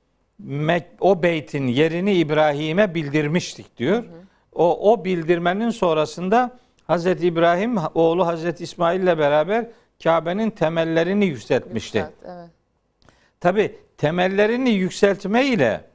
o 1.00 1.24
beytin 1.24 1.68
yerini 1.68 2.14
İbrahim'e 2.14 2.96
bildirmiştik 2.96 3.78
diyor. 3.78 4.04
Hı 4.04 4.08
hı. 4.08 4.22
O, 4.54 4.92
o 4.92 5.06
bildirmenin 5.06 5.70
sonrasında 5.70 6.52
Hazreti 6.88 7.28
İbrahim 7.28 7.78
oğlu 7.96 8.28
Hazreti 8.28 8.64
İsmail 8.64 9.04
ile 9.04 9.18
beraber 9.18 9.68
Kabe'nin 10.04 10.50
temellerini 10.50 11.26
yükseltmişti. 11.26 11.98
Yükselt, 11.98 12.14
evet. 12.26 12.50
Tabi 13.40 13.80
temellerini 13.98 14.70
yükseltme 14.70 15.46
ile 15.46 15.91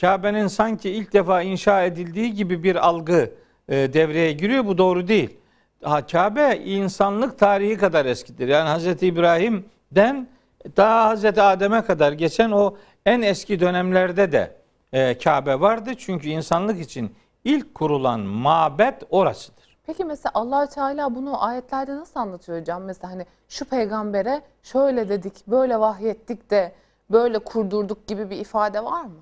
Kabe'nin 0.00 0.46
sanki 0.46 0.90
ilk 0.90 1.12
defa 1.12 1.42
inşa 1.42 1.82
edildiği 1.82 2.34
gibi 2.34 2.62
bir 2.62 2.76
algı 2.88 3.30
e, 3.68 3.92
devreye 3.92 4.32
giriyor. 4.32 4.66
Bu 4.66 4.78
doğru 4.78 5.08
değil. 5.08 5.36
Ha, 5.82 6.06
Kabe 6.06 6.60
insanlık 6.64 7.38
tarihi 7.38 7.76
kadar 7.76 8.06
eskidir. 8.06 8.48
Yani 8.48 8.68
Hazreti 8.68 9.06
İbrahim'den 9.06 10.28
daha 10.76 11.08
Hazreti 11.08 11.42
Adem'e 11.42 11.82
kadar 11.82 12.12
geçen 12.12 12.50
o 12.50 12.76
en 13.06 13.22
eski 13.22 13.60
dönemlerde 13.60 14.32
de 14.32 14.56
e, 14.92 15.18
Kabe 15.18 15.60
vardı. 15.60 15.90
Çünkü 15.98 16.28
insanlık 16.28 16.80
için 16.80 17.14
ilk 17.44 17.74
kurulan 17.74 18.20
mabet 18.20 19.02
orasıdır. 19.10 19.76
Peki 19.86 20.04
mesela 20.04 20.30
allah 20.34 20.66
Teala 20.66 21.14
bunu 21.14 21.44
ayetlerde 21.44 21.96
nasıl 21.96 22.20
anlatıyor 22.20 22.60
hocam? 22.60 22.82
Mesela 22.82 23.12
hani 23.12 23.26
şu 23.48 23.64
peygambere 23.64 24.42
şöyle 24.62 25.08
dedik, 25.08 25.46
böyle 25.46 25.80
vahyettik 25.80 26.50
de 26.50 26.72
böyle 27.10 27.38
kurdurduk 27.38 28.06
gibi 28.06 28.30
bir 28.30 28.36
ifade 28.36 28.84
var 28.84 29.04
mı? 29.04 29.20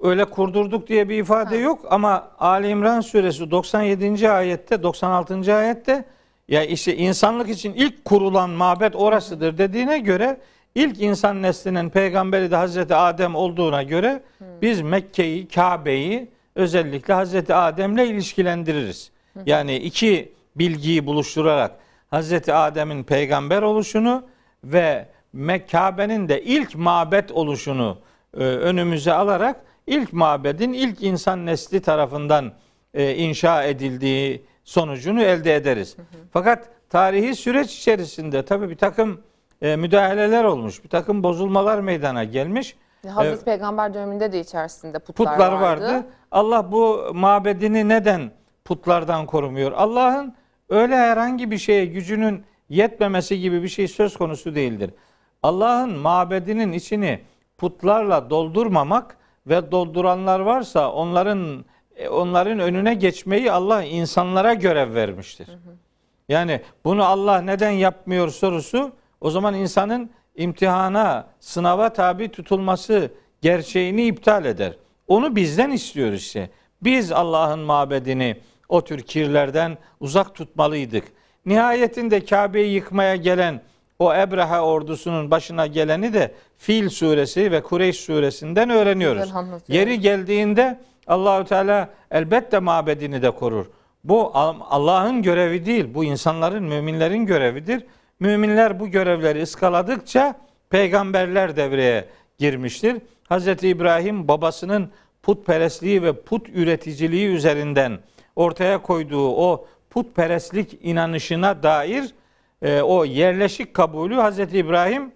Öyle 0.00 0.24
kurdurduk 0.24 0.88
diye 0.88 1.08
bir 1.08 1.18
ifade 1.18 1.56
ha. 1.56 1.56
yok 1.56 1.86
ama 1.90 2.30
Ali 2.38 2.68
İmran 2.68 3.00
suresi 3.00 3.50
97. 3.50 4.30
ayette 4.30 4.82
96. 4.82 5.56
ayette 5.56 6.04
ya 6.48 6.64
işte 6.64 6.96
insanlık 6.96 7.48
için 7.48 7.74
ilk 7.74 8.04
kurulan 8.04 8.50
mabet 8.50 8.96
orasıdır 8.96 9.58
dediğine 9.58 9.98
göre 9.98 10.40
ilk 10.74 11.00
insan 11.00 11.42
neslinin 11.42 11.90
peygamberi 11.90 12.50
de 12.50 12.56
Hazreti 12.56 12.94
Adem 12.94 13.34
olduğuna 13.34 13.82
göre 13.82 14.22
biz 14.62 14.80
Mekke'yi, 14.80 15.48
Kabe'yi 15.48 16.30
özellikle 16.54 17.14
Hazreti 17.14 17.54
Adem'le 17.54 17.98
ilişkilendiririz. 17.98 19.10
Yani 19.46 19.76
iki 19.76 20.32
bilgiyi 20.56 21.06
buluşturarak 21.06 21.70
Hazreti 22.10 22.52
Adem'in 22.54 23.04
peygamber 23.04 23.62
oluşunu 23.62 24.22
ve 24.64 25.08
Kabe'nin 25.70 26.28
de 26.28 26.42
ilk 26.42 26.74
mabet 26.74 27.32
oluşunu 27.32 27.98
e, 28.34 28.38
önümüze 28.38 29.12
alarak 29.12 29.65
ilk 29.86 30.12
mabedin 30.12 30.72
ilk 30.72 31.02
insan 31.02 31.46
nesli 31.46 31.80
tarafından 31.80 32.52
e, 32.94 33.14
inşa 33.14 33.64
edildiği 33.64 34.46
sonucunu 34.64 35.22
elde 35.22 35.54
ederiz. 35.54 35.96
Hı 35.98 36.02
hı. 36.02 36.04
Fakat 36.32 36.68
tarihi 36.90 37.34
süreç 37.34 37.78
içerisinde 37.78 38.44
tabii 38.44 38.70
bir 38.70 38.78
takım 38.78 39.20
e, 39.62 39.76
müdahaleler 39.76 40.44
olmuş, 40.44 40.84
bir 40.84 40.88
takım 40.88 41.22
bozulmalar 41.22 41.80
meydana 41.80 42.24
gelmiş. 42.24 42.76
Hazreti 43.08 43.42
ee, 43.42 43.44
Peygamber 43.44 43.94
döneminde 43.94 44.32
de 44.32 44.40
içerisinde 44.40 44.98
putlar, 44.98 45.32
putlar 45.32 45.52
vardı. 45.52 45.84
vardı. 45.84 46.06
Allah 46.30 46.72
bu 46.72 47.10
mabedini 47.14 47.88
neden 47.88 48.30
putlardan 48.64 49.26
korumuyor? 49.26 49.72
Allah'ın 49.72 50.34
öyle 50.68 50.96
herhangi 50.96 51.50
bir 51.50 51.58
şeye 51.58 51.86
gücünün 51.86 52.44
yetmemesi 52.68 53.40
gibi 53.40 53.62
bir 53.62 53.68
şey 53.68 53.88
söz 53.88 54.16
konusu 54.16 54.54
değildir. 54.54 54.90
Allah'ın 55.42 55.98
mabedinin 55.98 56.72
içini 56.72 57.20
putlarla 57.58 58.30
doldurmamak 58.30 59.16
ve 59.46 59.70
dolduranlar 59.70 60.40
varsa 60.40 60.92
onların 60.92 61.64
onların 62.10 62.58
önüne 62.58 62.94
geçmeyi 62.94 63.52
Allah 63.52 63.82
insanlara 63.82 64.54
görev 64.54 64.94
vermiştir. 64.94 65.48
Yani 66.28 66.60
bunu 66.84 67.04
Allah 67.04 67.40
neden 67.40 67.70
yapmıyor 67.70 68.28
sorusu 68.28 68.92
o 69.20 69.30
zaman 69.30 69.54
insanın 69.54 70.10
imtihana, 70.36 71.26
sınava 71.40 71.92
tabi 71.92 72.28
tutulması 72.28 73.10
gerçeğini 73.42 74.06
iptal 74.06 74.44
eder. 74.44 74.72
Onu 75.08 75.36
bizden 75.36 75.70
istiyor 75.70 76.12
işte. 76.12 76.50
Biz 76.82 77.12
Allah'ın 77.12 77.58
mabedini 77.58 78.36
o 78.68 78.84
tür 78.84 79.02
kirlerden 79.02 79.78
uzak 80.00 80.34
tutmalıydık. 80.34 81.04
nihayetinde 81.46 82.24
Kabe'yi 82.24 82.74
yıkmaya 82.74 83.16
gelen 83.16 83.62
o 83.98 84.14
Ebrehe 84.14 84.60
ordusunun 84.60 85.30
başına 85.30 85.66
geleni 85.66 86.14
de 86.14 86.34
Fil 86.58 86.88
suresi 86.88 87.52
ve 87.52 87.62
Kureyş 87.62 88.00
suresinden 88.00 88.70
öğreniyoruz. 88.70 89.32
Yeri 89.68 90.00
geldiğinde 90.00 90.78
Allahü 91.06 91.44
Teala 91.44 91.88
elbette 92.10 92.58
mabedini 92.58 93.22
de 93.22 93.30
korur. 93.30 93.66
Bu 94.04 94.30
Allah'ın 94.70 95.22
görevi 95.22 95.66
değil, 95.66 95.94
bu 95.94 96.04
insanların, 96.04 96.64
müminlerin 96.64 97.26
görevidir. 97.26 97.84
Müminler 98.20 98.80
bu 98.80 98.88
görevleri 98.88 99.42
ıskaladıkça 99.42 100.34
peygamberler 100.70 101.56
devreye 101.56 102.04
girmiştir. 102.38 102.96
Hz. 103.30 103.64
İbrahim 103.64 104.28
babasının 104.28 104.90
putperestliği 105.22 106.02
ve 106.02 106.12
put 106.12 106.48
üreticiliği 106.48 107.28
üzerinden 107.28 107.98
ortaya 108.36 108.82
koyduğu 108.82 109.28
o 109.28 109.66
putperestlik 109.90 110.78
inanışına 110.82 111.62
dair 111.62 112.14
e, 112.62 112.80
o 112.80 113.04
yerleşik 113.04 113.74
kabulü 113.74 114.16
Hz. 114.16 114.38
İbrahim 114.38 115.12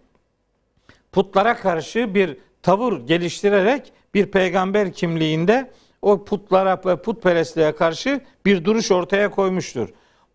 putlara 1.12 1.56
karşı 1.56 2.14
bir 2.14 2.36
tavır 2.62 3.06
geliştirerek 3.06 3.92
bir 4.14 4.26
peygamber 4.26 4.92
kimliğinde 4.92 5.70
o 6.02 6.24
putlara 6.24 6.80
ve 6.86 7.02
putperestliğe 7.02 7.72
karşı 7.72 8.20
bir 8.46 8.64
duruş 8.64 8.90
ortaya 8.90 9.30
koymuştur. 9.30 9.88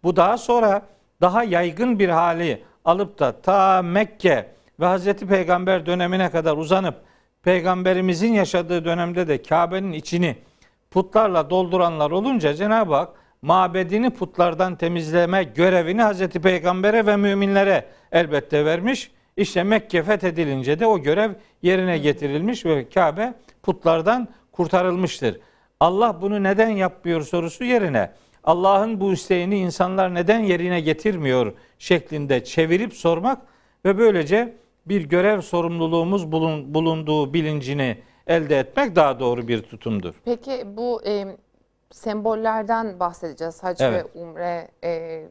Bu 0.04 0.16
daha 0.16 0.38
sonra 0.38 0.82
daha 1.22 1.44
yaygın 1.44 2.00
bir 2.00 2.10
hali 2.10 2.64
alıp 2.86 3.20
da 3.20 3.42
ta 3.42 3.82
Mekke 3.82 4.52
ve 4.80 4.86
Hazreti 4.86 5.28
Peygamber 5.28 5.86
dönemine 5.86 6.32
kadar 6.32 6.58
uzanıp 6.58 6.96
peygamberimizin 7.44 8.34
yaşadığı 8.34 8.86
dönemde 8.86 9.28
de 9.28 9.42
Kabe'nin 9.42 9.92
içini 9.92 10.36
putlarla 10.92 11.50
dolduranlar 11.50 12.12
olunca 12.12 12.54
Cenab-ı 12.54 12.94
Hak 12.96 13.10
mabedini 13.46 14.10
putlardan 14.10 14.76
temizleme 14.76 15.44
görevini 15.44 16.02
Hazreti 16.02 16.42
Peygamber'e 16.42 17.06
ve 17.06 17.16
müminlere 17.16 17.86
elbette 18.12 18.66
vermiş. 18.66 19.12
İşte 19.38 19.64
Mekke 19.64 20.04
fethedilince 20.04 20.80
de 20.80 20.88
o 20.88 21.00
görev 21.00 21.32
yerine 21.62 21.98
getirilmiş 21.98 22.66
ve 22.66 22.90
Kabe 22.90 23.34
putlardan 23.64 24.28
kurtarılmıştır. 24.52 25.40
Allah 25.80 26.22
bunu 26.22 26.44
neden 26.44 26.70
yapmıyor 26.70 27.22
sorusu 27.22 27.64
yerine 27.64 28.12
Allah'ın 28.44 29.00
bu 29.00 29.14
isteğini 29.14 29.58
insanlar 29.58 30.14
neden 30.14 30.40
yerine 30.40 30.80
getirmiyor 30.80 31.54
şeklinde 31.80 32.44
çevirip 32.44 32.94
sormak 32.94 33.42
ve 33.86 33.98
böylece 33.98 34.54
bir 34.86 35.02
görev 35.02 35.42
sorumluluğumuz 35.42 36.32
bulun, 36.32 36.74
bulunduğu 36.74 37.34
bilincini 37.34 37.98
elde 38.28 38.60
etmek 38.60 38.96
daha 38.96 39.20
doğru 39.20 39.48
bir 39.48 39.62
tutumdur. 39.62 40.14
Peki 40.26 40.64
bu 40.78 41.02
sembollerden 41.92 43.00
bahsedeceğiz. 43.00 43.64
Hac 43.64 43.82
Evet. 43.82 44.06
ve 44.16 44.20
umre 44.20 44.68
e, 44.84 45.24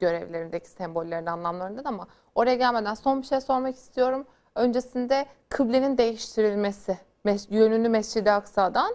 görevlerindeki 0.00 0.68
sembollerin 0.70 1.26
anlamlarından 1.26 1.84
ama 1.84 2.06
oraya 2.34 2.54
gelmeden 2.54 2.94
son 2.94 3.22
bir 3.22 3.26
şey 3.26 3.40
sormak 3.40 3.74
istiyorum. 3.76 4.26
Öncesinde 4.54 5.26
kıblenin 5.48 5.98
değiştirilmesi, 5.98 6.98
mes- 7.26 7.54
yönünü 7.54 7.88
Mescid-i 7.88 8.30
Aksa'dan 8.30 8.94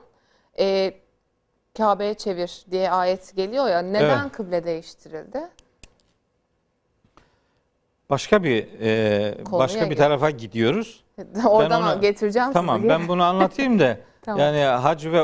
e, 0.60 0.94
Kabe'ye 1.78 2.14
çevir 2.14 2.66
diye 2.72 2.92
ayet 2.92 3.36
geliyor 3.36 3.68
ya. 3.70 3.80
Neden 3.82 4.22
Evet. 4.24 4.32
kıble 4.32 4.64
değiştirildi? 4.64 5.42
Başka 8.10 8.44
bir 8.44 8.68
e, 8.82 9.44
Konuya 9.44 9.60
başka 9.64 9.82
bir 9.82 9.96
gel. 9.96 9.98
tarafa 9.98 10.30
gidiyoruz. 10.30 11.04
Oradan 11.48 11.84
onu- 11.84 12.02
getireceğim 12.02 12.54
Tamam 12.54 12.78
sizi. 12.78 12.90
ben 12.90 13.08
bunu 13.08 13.24
anlatayım 13.24 13.80
da 13.80 13.98
Tamam. 14.22 14.40
yani 14.40 14.62
hac 14.64 15.06
ve 15.06 15.24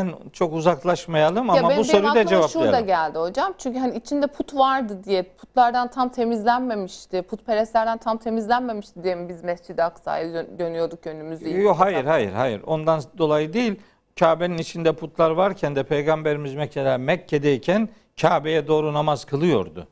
umreden 0.00 0.14
çok 0.32 0.52
uzaklaşmayalım 0.52 1.50
ama 1.50 1.54
benim, 1.54 1.64
bu 1.66 1.70
benim 1.70 1.84
soruyu 1.84 2.14
da 2.14 2.26
cevaplayalım. 2.26 2.86
geldi 2.86 3.18
hocam. 3.18 3.54
Çünkü 3.58 3.78
hani 3.78 3.96
içinde 3.96 4.26
put 4.26 4.54
vardı 4.54 5.00
diye, 5.04 5.22
putlardan 5.22 5.90
tam 5.90 6.08
temizlenmemişti, 6.08 7.22
putperestlerden 7.22 7.98
tam 7.98 8.18
temizlenmemişti 8.18 9.04
diye 9.04 9.14
mi 9.14 9.28
biz 9.28 9.44
Mescid-i 9.44 9.82
Aksa'ya 9.82 10.34
dön- 10.34 10.58
dönüyorduk 10.58 11.06
yönümüzü? 11.06 11.60
Yok 11.60 11.76
hayır 11.80 12.04
hayır 12.04 12.32
hayır. 12.32 12.62
Ondan 12.66 13.02
dolayı 13.18 13.52
değil. 13.52 13.80
Kabe'nin 14.18 14.58
içinde 14.58 14.92
putlar 14.92 15.30
varken 15.30 15.76
de 15.76 15.82
peygamberimiz 15.82 16.54
Mekke'de 16.54 16.96
Mekke'deyken 16.96 17.88
Kabe'ye 18.20 18.66
doğru 18.66 18.94
namaz 18.94 19.24
kılıyordu. 19.24 19.88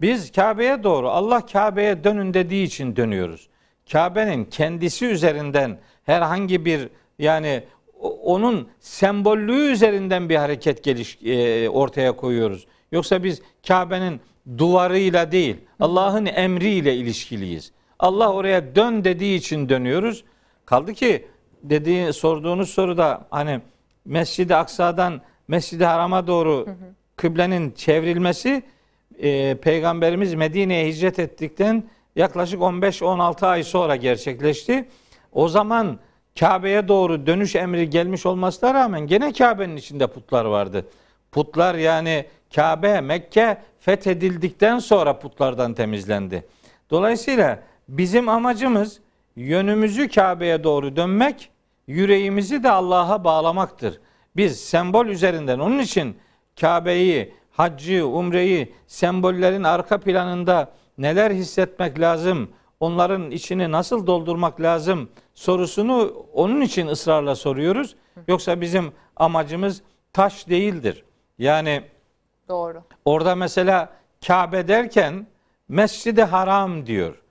Biz 0.00 0.32
Kabe'ye 0.32 0.82
doğru 0.84 1.10
Allah 1.10 1.46
Kabe'ye 1.46 2.04
dönün 2.04 2.34
dediği 2.34 2.64
için 2.64 2.96
dönüyoruz. 2.96 3.48
Kabe'nin 3.92 4.44
kendisi 4.44 5.06
üzerinden 5.06 5.78
herhangi 6.04 6.64
bir 6.64 6.88
yani 7.18 7.64
onun 8.02 8.68
sembollüğü 8.80 9.72
üzerinden 9.72 10.28
bir 10.28 10.36
hareket 10.36 10.84
geliş 10.84 11.18
e, 11.24 11.68
ortaya 11.68 12.16
koyuyoruz. 12.16 12.66
Yoksa 12.92 13.24
biz 13.24 13.42
Kabe'nin 13.68 14.20
duvarıyla 14.58 15.32
değil, 15.32 15.56
Allah'ın 15.80 16.26
emriyle 16.26 16.96
ilişkiliyiz. 16.96 17.72
Allah 17.98 18.32
oraya 18.32 18.74
dön 18.74 19.04
dediği 19.04 19.38
için 19.38 19.68
dönüyoruz. 19.68 20.24
Kaldı 20.64 20.94
ki 20.94 21.26
dediği 21.62 22.12
sorduğunuz 22.12 22.70
soruda 22.70 23.26
hani 23.30 23.60
Mescid-i 24.04 24.54
Aksa'dan 24.54 25.20
Mescid-i 25.48 25.84
Haram'a 25.84 26.26
doğru 26.26 26.68
kıblenin 27.16 27.70
çevrilmesi 27.70 28.62
e, 29.18 29.54
Peygamberimiz 29.54 30.34
Medine'ye 30.34 30.88
hicret 30.88 31.18
ettikten 31.18 31.84
yaklaşık 32.16 32.60
15-16 32.60 33.46
ay 33.46 33.62
sonra 33.64 33.96
gerçekleşti. 33.96 34.88
O 35.32 35.48
zaman 35.48 35.98
Kabe'ye 36.40 36.88
doğru 36.88 37.26
dönüş 37.26 37.56
emri 37.56 37.90
gelmiş 37.90 38.26
olmasına 38.26 38.74
rağmen 38.74 39.00
gene 39.06 39.32
Kabe'nin 39.32 39.76
içinde 39.76 40.06
putlar 40.06 40.44
vardı. 40.44 40.86
Putlar 41.32 41.74
yani 41.74 42.26
Kabe, 42.54 43.00
Mekke 43.00 43.58
fethedildikten 43.80 44.78
sonra 44.78 45.18
putlardan 45.18 45.74
temizlendi. 45.74 46.46
Dolayısıyla 46.90 47.62
bizim 47.88 48.28
amacımız 48.28 49.00
yönümüzü 49.36 50.08
Kabe'ye 50.08 50.64
doğru 50.64 50.96
dönmek, 50.96 51.50
yüreğimizi 51.86 52.62
de 52.62 52.70
Allah'a 52.70 53.24
bağlamaktır. 53.24 54.00
Biz 54.36 54.60
sembol 54.60 55.06
üzerinden 55.06 55.58
onun 55.58 55.78
için 55.78 56.16
Kabe'yi, 56.60 57.34
haccı, 57.50 58.06
umreyi, 58.06 58.74
sembollerin 58.86 59.64
arka 59.64 60.00
planında 60.00 60.72
neler 60.98 61.30
hissetmek 61.30 62.00
lazım, 62.00 62.50
onların 62.80 63.30
içini 63.30 63.72
nasıl 63.72 64.06
doldurmak 64.06 64.60
lazım 64.60 65.08
sorusunu 65.34 66.26
onun 66.32 66.60
için 66.60 66.86
ısrarla 66.86 67.34
soruyoruz. 67.34 67.96
Yoksa 68.28 68.60
bizim 68.60 68.92
amacımız 69.16 69.82
taş 70.12 70.48
değildir. 70.48 71.04
Yani 71.38 71.82
Doğru. 72.48 72.82
orada 73.04 73.34
mesela 73.34 73.92
Kabe 74.26 74.68
derken 74.68 75.26
Mescid-i 75.68 76.22
Haram 76.22 76.86
diyor. 76.86 77.22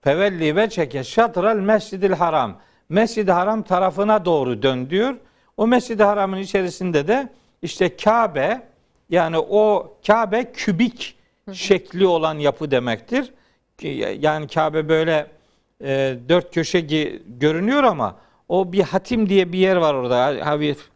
Fevelli 0.00 0.56
ve 0.56 0.70
çeke 0.70 1.04
şatral 1.04 1.56
mescidil 1.56 2.12
haram. 2.12 2.60
Mescid-i 2.88 3.32
Haram 3.32 3.62
tarafına 3.62 4.24
doğru 4.24 4.62
dön 4.62 4.90
diyor. 4.90 5.14
O 5.56 5.66
Mescid-i 5.66 6.02
Haram'ın 6.02 6.38
içerisinde 6.38 7.08
de 7.08 7.28
işte 7.62 7.96
Kabe 7.96 8.62
yani 9.10 9.38
o 9.38 9.96
Kabe 10.06 10.52
kübik 10.52 11.16
şekli 11.52 12.06
olan 12.06 12.38
yapı 12.38 12.70
demektir. 12.70 13.32
Yani 14.18 14.48
Kabe 14.48 14.88
böyle 14.88 15.26
e, 15.80 16.16
dört 16.28 16.54
köşe 16.54 16.80
görünüyor 17.26 17.84
ama 17.84 18.16
o 18.48 18.72
bir 18.72 18.82
hatim 18.82 19.28
diye 19.28 19.52
bir 19.52 19.58
yer 19.58 19.76
var 19.76 19.94
orada. 19.94 20.46
Hafif 20.46 20.88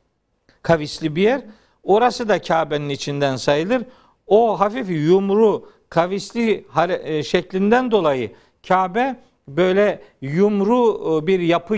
kavisli 0.62 1.16
bir 1.16 1.22
yer. 1.22 1.40
Orası 1.82 2.28
da 2.28 2.42
Kabe'nin 2.42 2.88
içinden 2.88 3.36
sayılır. 3.36 3.82
O 4.26 4.60
hafif 4.60 4.90
yumru 4.90 5.70
kavisli 5.88 6.66
e, 6.88 7.22
şeklinden 7.22 7.90
dolayı 7.90 8.32
Kabe 8.68 9.16
böyle 9.48 10.02
yumru 10.20 11.18
e, 11.22 11.26
bir 11.26 11.40
yapı 11.40 11.76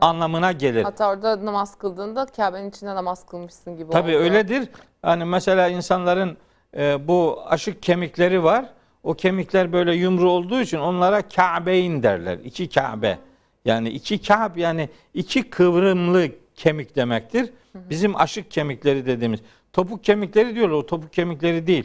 anlamına 0.00 0.52
gelir. 0.52 0.82
Hatta 0.82 1.10
orada 1.10 1.46
namaz 1.46 1.78
kıldığında 1.78 2.26
Kabe'nin 2.26 2.70
içinde 2.70 2.94
namaz 2.94 3.26
kılmışsın 3.26 3.76
gibi 3.76 3.90
Tabii 3.90 4.04
oluyor. 4.10 4.20
öyledir. 4.20 4.68
Hani 5.02 5.24
mesela 5.24 5.68
insanların 5.68 6.36
e, 6.76 7.08
bu 7.08 7.42
aşık 7.46 7.82
kemikleri 7.82 8.44
var. 8.44 8.72
O 9.02 9.14
kemikler 9.14 9.72
böyle 9.72 9.94
yumru 9.94 10.30
olduğu 10.30 10.60
için 10.60 10.78
onlara 10.78 11.22
Kabeyn 11.28 12.02
derler. 12.02 12.38
İki 12.44 12.68
Kabe. 12.68 13.18
Yani 13.64 13.88
iki 13.88 14.22
Kab 14.22 14.56
yani 14.56 14.88
iki 15.14 15.42
kıvrımlı 15.42 16.28
kemik 16.54 16.96
demektir. 16.96 17.50
Bizim 17.74 18.16
aşık 18.16 18.50
kemikleri 18.50 19.06
dediğimiz. 19.06 19.40
Topuk 19.72 20.04
kemikleri 20.04 20.54
diyorlar. 20.54 20.76
O 20.76 20.86
topuk 20.86 21.12
kemikleri 21.12 21.66
değil. 21.66 21.84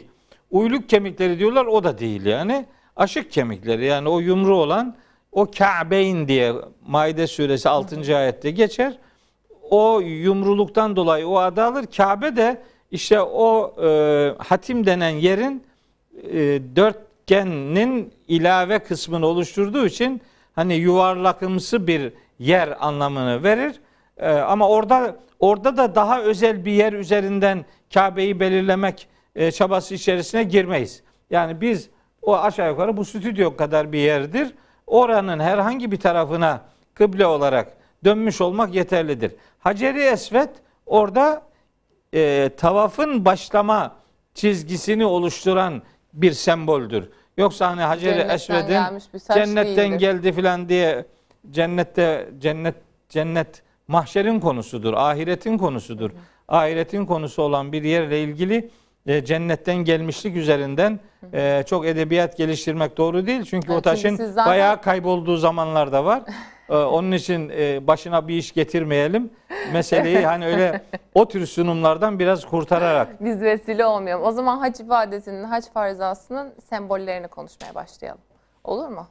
Uyluk 0.50 0.88
kemikleri 0.88 1.38
diyorlar. 1.38 1.66
O 1.66 1.84
da 1.84 1.98
değil 1.98 2.24
yani. 2.24 2.66
Aşık 2.96 3.32
kemikleri 3.32 3.84
yani 3.84 4.08
o 4.08 4.20
yumru 4.20 4.56
olan 4.56 4.96
o 5.32 5.50
Kabeyn 5.58 6.28
diye 6.28 6.52
Maide 6.86 7.26
suresi 7.26 7.68
6. 7.68 8.16
ayette 8.16 8.50
geçer 8.50 8.98
o 9.70 10.00
yumruluktan 10.00 10.96
dolayı 10.96 11.28
o 11.28 11.38
adı 11.38 11.62
alır. 11.62 11.86
Kabe 11.96 12.36
de 12.36 12.62
işte 12.90 13.20
o 13.20 13.74
e, 13.82 13.88
hatim 14.38 14.86
denen 14.86 15.10
yerin 15.10 15.64
e, 16.32 16.60
dörtgenin 17.28 18.12
ilave 18.28 18.78
kısmını 18.78 19.26
oluşturduğu 19.26 19.86
için 19.86 20.22
hani 20.54 20.74
yuvarlakımsı 20.74 21.86
bir 21.86 22.12
yer 22.38 22.86
anlamını 22.86 23.42
verir. 23.42 23.80
E, 24.16 24.32
ama 24.32 24.68
orada 24.68 25.16
orada 25.40 25.76
da 25.76 25.94
daha 25.94 26.20
özel 26.20 26.64
bir 26.64 26.72
yer 26.72 26.92
üzerinden 26.92 27.64
Kabe'yi 27.94 28.40
belirlemek 28.40 29.08
e, 29.34 29.50
çabası 29.50 29.94
içerisine 29.94 30.42
girmeyiz. 30.42 31.02
Yani 31.30 31.60
biz 31.60 31.90
o 32.22 32.36
aşağı 32.36 32.70
yukarı 32.70 32.96
bu 32.96 33.04
stüdyo 33.04 33.56
kadar 33.56 33.92
bir 33.92 33.98
yerdir. 33.98 34.54
Oranın 34.86 35.40
herhangi 35.40 35.92
bir 35.92 36.00
tarafına 36.00 36.60
kıble 36.94 37.26
olarak 37.26 37.76
dönmüş 38.04 38.40
olmak 38.40 38.74
yeterlidir. 38.74 39.32
Haceri 39.58 40.00
Esvet 40.00 40.50
orada 40.86 41.42
e, 42.14 42.50
tavafın 42.56 43.24
başlama 43.24 43.96
çizgisini 44.34 45.06
oluşturan 45.06 45.82
bir 46.12 46.32
semboldür. 46.32 47.08
Yoksa 47.36 47.70
hani 47.70 47.80
Haceri 47.80 48.20
Esved'in 48.32 48.98
cennetten 49.34 49.76
değildir. 49.76 49.98
geldi 49.98 50.32
filan 50.32 50.68
diye 50.68 51.04
cennette 51.50 52.28
cennet 52.38 52.74
cennet 53.08 53.62
mahşerin 53.88 54.40
konusudur, 54.40 54.94
ahiretin 54.94 55.58
konusudur. 55.58 56.10
Ahiretin 56.48 57.06
konusu 57.06 57.42
olan 57.42 57.72
bir 57.72 57.82
yerle 57.82 58.22
ilgili 58.22 58.70
e, 59.06 59.24
cennetten 59.24 59.76
gelmişlik 59.76 60.36
üzerinden 60.36 61.00
e, 61.32 61.64
çok 61.66 61.86
edebiyat 61.86 62.36
geliştirmek 62.36 62.96
doğru 62.96 63.26
değil. 63.26 63.44
Çünkü 63.44 63.66
Evet, 63.72 63.78
o 63.78 63.82
taşın 63.82 64.16
zaten- 64.16 64.46
bayağı 64.46 64.82
kaybolduğu 64.82 65.36
zamanlar 65.36 65.92
da 65.92 66.04
var. 66.04 66.22
E, 66.70 66.74
onun 66.76 67.12
için 67.12 67.48
e, 67.56 67.86
başına 67.86 68.28
bir 68.28 68.34
iş 68.36 68.52
getirmeyelim. 68.54 69.30
Meseleyi 69.72 70.26
hani 70.26 70.46
öyle 70.46 70.80
o 71.14 71.28
tür 71.28 71.46
sunumlardan 71.46 72.18
biraz 72.18 72.44
kurtararak. 72.44 73.08
Biz 73.24 73.40
vesile 73.40 73.86
olmayalım. 73.86 74.24
O 74.26 74.32
zaman 74.32 74.58
hac 74.58 74.80
ibadetinin, 74.80 75.44
hac 75.44 75.64
farzasının 75.74 76.52
sembollerini 76.68 77.28
konuşmaya 77.28 77.74
başlayalım. 77.74 78.20
Olur 78.64 78.88
mu? 78.88 79.06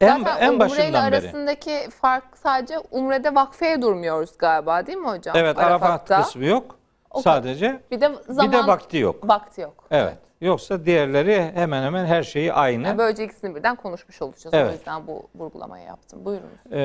En, 0.00 0.18
Zaten 0.18 0.36
en 0.40 0.48
umre 0.48 0.54
ile 0.56 0.60
başından 0.60 1.12
beri. 1.12 1.16
arasındaki 1.20 1.90
fark 2.02 2.24
sadece 2.38 2.78
umrede 2.90 3.34
vakfeye 3.34 3.82
durmuyoruz 3.82 4.38
galiba 4.38 4.86
değil 4.86 4.98
mi 4.98 5.08
hocam? 5.08 5.36
Evet 5.36 5.58
Arafat 5.58 5.82
Arafat'ta. 5.90 6.22
kısmı 6.22 6.44
yok. 6.44 6.76
O 7.10 7.20
Sadece 7.22 7.80
Bir 7.90 8.00
de 8.00 8.10
zaman 8.28 8.52
bir 8.52 8.58
de 8.58 8.66
vakti 8.66 8.96
yok. 8.98 9.28
vakti 9.28 9.60
yok. 9.60 9.84
Evet. 9.90 10.14
Yoksa 10.40 10.84
diğerleri 10.84 11.50
hemen 11.54 11.82
hemen 11.82 12.06
her 12.06 12.22
şeyi 12.22 12.52
aynı. 12.52 12.86
Yani 12.86 12.98
böylece 12.98 13.24
ikisini 13.24 13.54
birden 13.54 13.76
konuşmuş 13.76 14.22
olacağız. 14.22 14.54
Evet. 14.54 14.70
O 14.70 14.72
yüzden 14.72 15.06
bu 15.06 15.28
vurgulamayı 15.34 15.84
yaptım. 15.84 16.24
Buyurunuz. 16.24 16.72
Ee, 16.72 16.78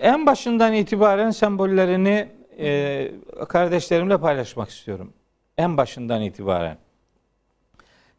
en 0.00 0.26
başından 0.26 0.72
itibaren 0.72 1.30
sembollerini 1.30 2.28
e, 2.58 3.12
kardeşlerimle 3.48 4.18
paylaşmak 4.18 4.70
istiyorum. 4.70 5.12
En 5.58 5.76
başından 5.76 6.22
itibaren. 6.22 6.78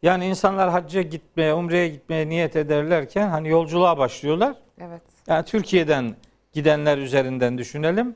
Yani 0.01 0.25
insanlar 0.25 0.69
hacca 0.69 1.01
gitmeye, 1.01 1.53
umreye 1.53 1.87
gitmeye 1.87 2.29
niyet 2.29 2.55
ederlerken 2.55 3.29
hani 3.29 3.49
yolculuğa 3.49 3.97
başlıyorlar. 3.97 4.55
Evet. 4.81 5.01
Yani 5.27 5.45
Türkiye'den 5.45 6.15
gidenler 6.53 6.97
üzerinden 6.97 7.57
düşünelim. 7.57 8.15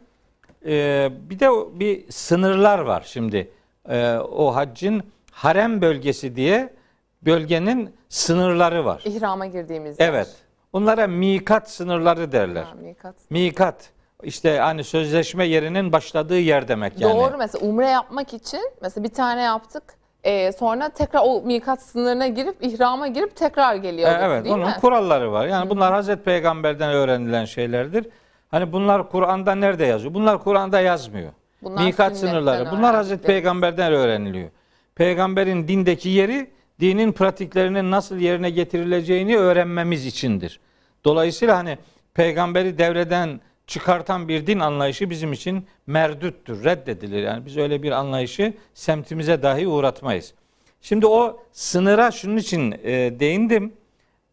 Ee, 0.66 1.10
bir 1.30 1.40
de 1.40 1.50
bir 1.80 2.12
sınırlar 2.12 2.80
var 2.80 3.04
şimdi. 3.08 3.52
Ee, 3.90 4.16
o 4.16 4.56
haccın 4.56 5.04
harem 5.32 5.82
bölgesi 5.82 6.36
diye 6.36 6.74
bölgenin 7.22 7.96
sınırları 8.10 8.86
var. 8.86 9.02
İhrama 9.06 9.46
girdiğimiz 9.46 10.00
yer. 10.00 10.10
Evet. 10.10 10.28
Onlara 10.74 11.08
mikat 11.08 11.72
sınırları 11.72 12.32
derler. 12.32 12.64
Ha, 12.64 12.74
mikat. 12.82 13.16
Mikat 13.30 13.90
işte 14.24 14.58
hani 14.60 14.84
sözleşme 14.84 15.46
yerinin 15.46 15.92
başladığı 15.92 16.40
yer 16.40 16.68
demek 16.68 17.02
yani. 17.02 17.14
Doğru 17.14 17.38
mesela 17.38 17.68
umre 17.68 17.88
yapmak 17.88 18.34
için 18.34 18.62
mesela 18.82 19.04
bir 19.04 19.14
tane 19.14 19.42
yaptık. 19.42 19.84
Ee, 20.24 20.52
sonra 20.52 20.90
tekrar 20.90 21.22
o 21.26 21.42
mikat 21.42 21.82
sınırına 21.82 22.28
girip 22.28 22.56
ihrama 22.62 23.08
girip 23.08 23.36
tekrar 23.36 23.76
E, 23.76 23.78
geliyorduk 23.78 24.18
evet, 24.22 24.44
değil 24.46 24.56
onun 24.56 24.68
mi? 24.68 24.76
kuralları 24.82 25.32
var. 25.32 25.48
Yani 25.48 25.70
bunlar 25.70 25.94
Hazreti 25.94 26.24
Peygamber'den 26.24 26.92
öğrenilen 26.94 27.46
şeylerdir. 27.46 28.08
Hani 28.52 28.72
bunlar 28.74 29.10
Kur'an'da 29.10 29.56
nerede 29.56 29.86
yazıyor? 29.86 30.14
Bunlar 30.14 30.44
Kur'an'da 30.44 30.82
yazmıyor. 30.82 31.32
Bunlar 31.62 31.84
Mikat 31.84 32.18
sınırları. 32.18 32.72
Bunlar 32.72 32.96
Hazreti. 32.96 33.24
Peygamber'den 33.28 33.94
öğreniliyor. 33.94 34.50
Peygamberin 34.96 35.68
dindeki 35.68 36.10
yeri 36.10 36.50
dinin 36.80 37.12
pratiklerinin 37.12 37.92
nasıl 37.92 38.18
yerine 38.18 38.50
getirileceğini 38.50 39.38
öğrenmemiz 39.38 40.06
içindir. 40.06 40.60
Dolayısıyla 41.06 41.58
hani 41.58 41.78
peygamberi 42.14 42.78
devreden 42.78 43.42
çıkartan 43.68 44.28
bir 44.28 44.48
din 44.48 44.60
anlayışı 44.60 45.10
bizim 45.10 45.34
için 45.34 45.68
merdüttür, 45.88 46.64
reddedilir. 46.64 47.24
Yani 47.24 47.46
biz 47.46 47.58
öyle 47.58 47.84
bir 47.84 47.92
anlayışı 47.92 48.54
semtimize 48.74 49.42
dahi 49.42 49.68
uğratmayız. 49.68 50.34
Şimdi 50.82 51.06
o 51.06 51.44
sınıra 51.52 52.12
şunun 52.12 52.38
için 52.38 52.72
e, 52.84 53.20
değindim. 53.20 53.74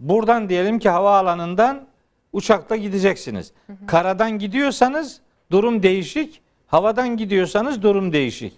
Buradan 0.01 0.49
diyelim 0.49 0.79
ki 0.79 0.89
havaalanından 0.89 1.87
uçakla 2.33 2.77
gideceksiniz. 2.77 3.53
Karadan 3.87 4.39
gidiyorsanız 4.39 5.21
durum 5.51 5.83
değişik. 5.83 6.41
Havadan 6.67 7.17
gidiyorsanız 7.17 7.83
durum 7.83 8.13
değişik. 8.13 8.53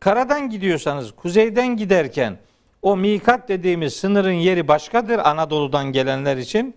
Karadan 0.00 0.50
gidiyorsanız 0.50 1.12
kuzeyden 1.12 1.76
giderken 1.76 2.38
o 2.82 2.96
mikat 2.96 3.48
dediğimiz 3.48 3.96
sınırın 3.96 4.32
yeri 4.32 4.68
başkadır 4.68 5.18
Anadolu'dan 5.18 5.84
gelenler 5.84 6.36
için. 6.36 6.74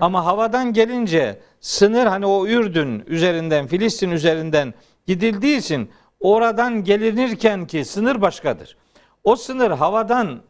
Ama 0.00 0.24
havadan 0.24 0.72
gelince 0.72 1.40
sınır 1.60 2.06
hani 2.06 2.26
o 2.26 2.46
Ürdün 2.46 3.04
üzerinden 3.06 3.66
Filistin 3.66 4.10
üzerinden 4.10 4.74
gidildiği 5.06 5.58
için 5.58 5.90
oradan 6.20 6.84
gelinirken 6.84 7.66
ki 7.66 7.84
sınır 7.84 8.20
başkadır. 8.20 8.76
O 9.24 9.36
sınır 9.36 9.70
havadan 9.70 10.40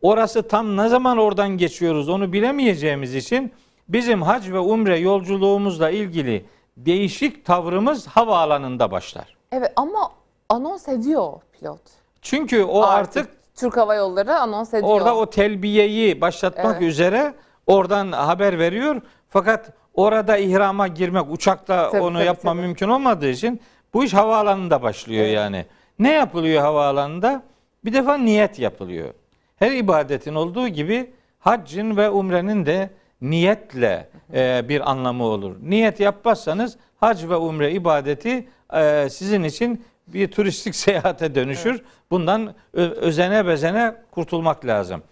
orası 0.00 0.48
tam 0.48 0.76
ne 0.76 0.88
zaman 0.88 1.18
oradan 1.18 1.48
geçiyoruz 1.48 2.08
onu 2.08 2.32
bilemeyeceğimiz 2.32 3.14
için 3.14 3.52
bizim 3.88 4.22
hac 4.22 4.50
ve 4.50 4.58
umre 4.58 4.98
yolculuğumuzla 4.98 5.90
ilgili 5.90 6.44
değişik 6.76 7.44
tavrımız 7.44 8.06
havaalanında 8.06 8.90
başlar. 8.90 9.36
Evet 9.52 9.72
ama 9.76 10.19
anons 10.50 10.88
ediyor 10.88 11.32
pilot. 11.52 11.80
Çünkü 12.22 12.62
o 12.64 12.82
artık, 12.82 13.28
Türk 13.54 13.76
Hava 13.76 13.94
Yolları 13.94 14.34
anons 14.38 14.74
ediyor. 14.74 14.88
orada 14.88 15.16
o 15.16 15.30
telbiyeyi 15.30 16.20
başlatmak 16.20 16.76
Evet. 16.80 16.82
üzere 16.90 17.34
oradan 17.66 18.12
haber 18.12 18.58
veriyor. 18.58 19.00
Fakat 19.28 19.72
orada 19.94 20.36
ihrama 20.36 20.88
girmek 20.88 21.30
uçakla 21.30 21.90
Tabii, 21.90 22.02
onu 22.02 22.14
tabii, 22.16 22.24
yapma 22.26 22.50
tabii. 22.52 22.60
mümkün 22.60 22.88
olmadığı 22.88 23.28
için 23.28 23.60
bu 23.94 24.04
iş 24.04 24.14
havaalanında 24.14 24.82
başlıyor 24.82 25.24
Evet. 25.24 25.34
yani. 25.36 25.66
Ne 25.98 26.12
yapılıyor 26.12 26.62
havaalanında? 26.62 27.42
Bir 27.84 27.92
defa 27.92 28.16
niyet 28.18 28.58
yapılıyor. 28.58 29.14
Her 29.56 29.70
ibadetin 29.72 30.34
olduğu 30.34 30.68
gibi 30.68 31.10
haccın 31.38 31.96
ve 31.96 32.10
umrenin 32.10 32.66
de 32.66 32.90
niyetle 33.20 34.08
e, 34.34 34.68
bir 34.68 34.90
anlamı 34.90 35.24
olur. 35.24 35.56
Niyet 35.62 36.00
yapmazsanız 36.00 36.76
hac 37.00 37.24
ve 37.24 37.36
umre 37.36 37.72
ibadeti 37.72 38.48
e, 38.74 39.08
sizin 39.10 39.42
için 39.42 39.84
bir 40.12 40.30
turistik 40.30 40.74
seyahate 40.76 41.34
dönüşür. 41.34 41.82
Bundan 42.10 42.54
ö- 42.74 42.90
özene 42.90 43.46
bezene 43.46 43.94
kurtulmak 44.10 44.66
lazım. 44.66 45.02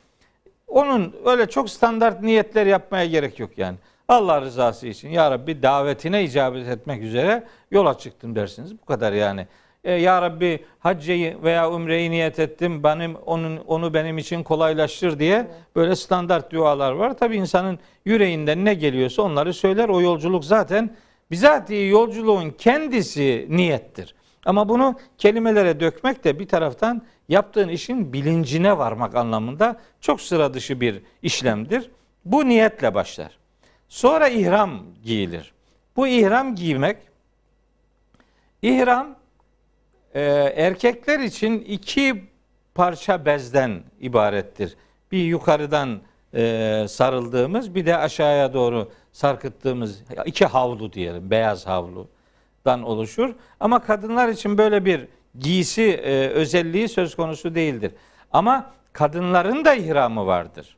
Onun 0.69 1.17
öyle 1.25 1.47
çok 1.47 1.71
standart 1.71 2.23
niyetler 2.23 2.67
yapmaya 2.67 3.07
gerek 3.07 3.39
yok 3.39 3.51
yani. 3.59 3.77
Allah 4.09 4.41
rızası 4.41 4.87
için 4.87 5.09
ya 5.09 5.31
Rabbi 5.31 5.63
davetine 5.63 6.25
icabet 6.25 6.69
etmek 6.69 7.03
üzere 7.03 7.45
yola 7.71 7.99
çıktım 7.99 8.37
dersiniz. 8.37 8.79
Bu 8.83 8.85
kadar 8.87 9.13
yani. 9.13 9.47
E, 9.85 9.93
ya 9.93 10.23
Rabbi 10.23 10.65
haccı 10.79 11.37
veya 11.43 11.71
umreyi 11.71 12.11
niyet 12.11 12.39
ettim. 12.39 12.83
Benim 12.83 13.15
onun 13.15 13.57
onu 13.57 13.95
benim 13.95 14.19
için 14.19 14.43
kolaylaştır 14.43 15.19
diye 15.19 15.47
böyle 15.77 15.97
standart 15.97 16.53
dualar 16.53 16.93
var. 16.93 17.19
Tabi 17.19 17.37
insanın 17.37 17.79
yüreğinden 18.05 18.65
ne 18.65 18.75
geliyorsa 18.75 19.23
onları 19.23 19.55
söyler. 19.55 19.89
O 19.89 20.01
yolculuk 20.01 20.45
zaten 20.45 20.91
bizatihi 21.31 21.89
yolculuğun 21.89 22.51
kendisi 22.51 23.47
niyettir. 23.51 24.15
Ama 24.49 24.69
bunu 24.69 24.95
kelimelere 25.19 25.81
dökmek 25.81 26.25
de 26.25 26.39
bir 26.39 26.49
taraftan 26.49 27.03
yaptığın 27.29 27.69
işin 27.69 28.13
bilincine 28.13 28.79
varmak 28.79 29.15
anlamında 29.15 29.81
çok 30.01 30.21
sıra 30.21 30.55
dışı 30.55 30.81
bir 30.81 31.03
işlemdir. 31.23 31.91
Bu 32.25 32.49
niyetle 32.49 32.95
başlar. 32.95 33.39
Sonra 33.89 34.29
ihram 34.29 34.83
giyilir. 35.05 35.53
Bu 35.97 36.07
ihram 36.07 36.55
giymek 36.55 36.97
ihram 38.63 39.17
e, 40.15 40.23
erkekler 40.57 41.21
için 41.21 41.61
iki 41.61 42.25
parça 42.75 43.25
bezden 43.27 43.83
ibarettir. 44.01 44.77
Bir 45.13 45.25
yukarıdan 45.25 46.01
e, 46.35 46.87
sarıldığımız 46.89 47.75
bir 47.75 47.87
de 47.87 47.97
aşağıya 47.97 48.55
doğru 48.55 48.93
sarkıttığımız 49.13 50.03
iki 50.27 50.47
havlu 50.47 50.93
diyelim 50.93 51.31
beyaz 51.31 51.67
havludan 52.69 52.83
oluşur. 52.83 53.35
Ama 53.61 53.79
kadınlar 53.79 54.29
için 54.29 54.59
böyle 54.59 54.85
bir 54.85 55.09
giysi 55.39 55.83
e, 55.83 56.29
özelliği 56.29 56.89
söz 56.89 57.17
konusu 57.17 57.55
değildir. 57.55 57.93
Ama 58.33 58.71
kadınların 58.93 59.65
da 59.65 59.75
ihramı 59.75 60.27
vardır. 60.27 60.77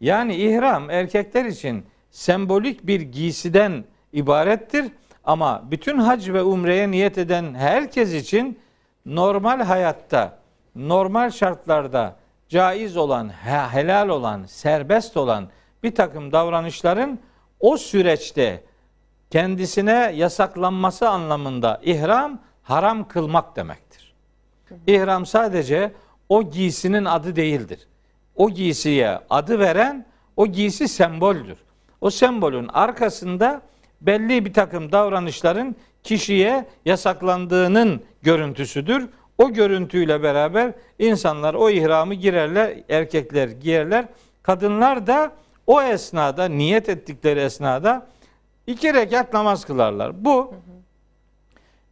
Yani 0.00 0.34
ihram 0.34 0.90
erkekler 0.90 1.44
için 1.44 1.84
sembolik 2.10 2.86
bir 2.86 3.00
giysiden 3.00 3.84
ibarettir 4.12 4.84
ama 5.24 5.62
bütün 5.70 5.98
hac 5.98 6.28
ve 6.28 6.42
umreye 6.42 6.90
niyet 6.90 7.18
eden 7.18 7.54
herkes 7.54 8.14
için 8.14 8.58
normal 9.06 9.60
hayatta, 9.60 10.38
normal 10.74 11.30
şartlarda 11.30 12.16
caiz 12.48 12.96
olan, 12.96 13.28
he- 13.28 13.68
helal 13.78 14.08
olan, 14.08 14.44
serbest 14.46 15.16
olan 15.16 15.48
bir 15.82 15.94
takım 15.94 16.32
davranışların 16.32 17.18
o 17.60 17.76
süreçte 17.76 18.62
kendisine 19.30 20.12
yasaklanması 20.16 21.08
anlamında 21.08 21.80
ihram 21.82 22.40
haram 22.62 23.08
kılmak 23.08 23.56
demektir. 23.56 24.14
İhram 24.86 25.26
sadece 25.26 25.92
o 26.28 26.50
giysinin 26.50 27.04
adı 27.04 27.36
değildir. 27.36 27.88
O 28.36 28.50
giysiye 28.50 29.20
adı 29.30 29.58
veren 29.58 30.06
o 30.36 30.46
giysi 30.46 30.88
semboldür. 30.88 31.58
O 32.00 32.10
sembolün 32.10 32.68
arkasında 32.68 33.62
belli 34.00 34.44
bir 34.44 34.52
takım 34.52 34.92
davranışların 34.92 35.76
kişiye 36.02 36.66
yasaklandığının 36.84 38.02
görüntüsüdür. 38.22 39.08
O 39.38 39.52
görüntüyle 39.52 40.22
beraber 40.22 40.72
insanlar 40.98 41.54
o 41.54 41.70
ihramı 41.70 42.14
girerler, 42.14 42.78
erkekler 42.88 43.48
giyerler. 43.48 44.04
Kadınlar 44.42 45.06
da 45.06 45.32
o 45.66 45.82
esnada, 45.82 46.48
niyet 46.48 46.88
ettikleri 46.88 47.40
esnada 47.40 48.06
iki 48.70 48.94
rekat 48.94 49.32
namaz 49.32 49.64
kılarlar. 49.64 50.24
Bu 50.24 50.54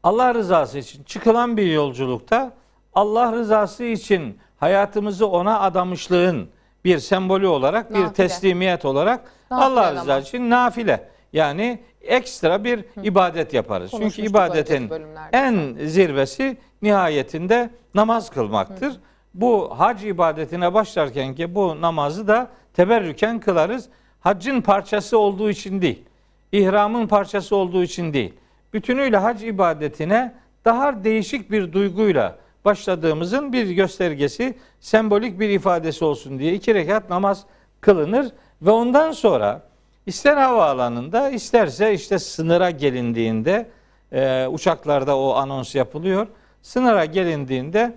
Allah 0.02 0.34
rızası 0.34 0.78
için 0.78 1.02
çıkılan 1.04 1.56
bir 1.56 1.72
yolculukta 1.72 2.52
Allah 2.94 3.32
rızası 3.32 3.84
için 3.84 4.38
hayatımızı 4.56 5.26
ona 5.26 5.60
adamışlığın 5.60 6.48
bir 6.84 6.98
sembolü 6.98 7.46
olarak, 7.46 7.94
bir 7.94 8.00
Nafile. 8.00 8.12
teslimiyet 8.12 8.84
olarak 8.84 9.32
Nafile 9.50 9.64
Allah 9.64 9.94
rızası 9.94 10.28
için 10.28 10.50
nafile. 10.50 11.08
Yani 11.32 11.82
ekstra 12.00 12.64
bir 12.64 12.84
ibadet 13.02 13.54
yaparız. 13.54 13.90
Çünkü 13.90 14.22
ibadetin 14.22 14.90
en 15.32 15.76
zirvesi 15.86 16.56
nihayetinde 16.82 17.70
namaz 17.94 18.30
kılmaktır. 18.30 19.00
Bu 19.34 19.74
hac 19.78 20.04
ibadetine 20.04 20.74
başlarken 20.74 21.34
ki 21.34 21.54
bu 21.54 21.80
namazı 21.80 22.28
da 22.28 22.48
teberrüken 22.74 23.40
kılarız. 23.40 23.88
Haccın 24.20 24.60
parçası 24.60 25.18
olduğu 25.18 25.50
için 25.50 25.82
değil. 25.82 26.07
İhramın 26.52 27.06
parçası 27.06 27.56
olduğu 27.56 27.82
için 27.82 28.12
değil. 28.12 28.34
Bütünüyle 28.72 29.16
hac 29.16 29.42
ibadetine 29.42 30.34
daha 30.64 31.04
değişik 31.04 31.50
bir 31.50 31.72
duyguyla 31.72 32.38
başladığımızın 32.64 33.52
bir 33.52 33.70
göstergesi, 33.70 34.54
sembolik 34.80 35.40
bir 35.40 35.48
ifadesi 35.48 36.04
olsun 36.04 36.38
diye 36.38 36.54
iki 36.54 36.74
rekat 36.74 37.10
namaz 37.10 37.44
kılınır 37.80 38.32
ve 38.62 38.70
ondan 38.70 39.12
sonra 39.12 39.62
ister 40.06 40.36
havaalanında 40.36 41.30
isterse 41.30 41.94
işte 41.94 42.18
sınıra 42.18 42.70
gelindiğinde 42.70 43.66
e, 44.12 44.46
uçaklarda 44.46 45.18
o 45.18 45.34
anons 45.34 45.74
yapılıyor. 45.74 46.26
Sınıra 46.62 47.04
gelindiğinde 47.04 47.94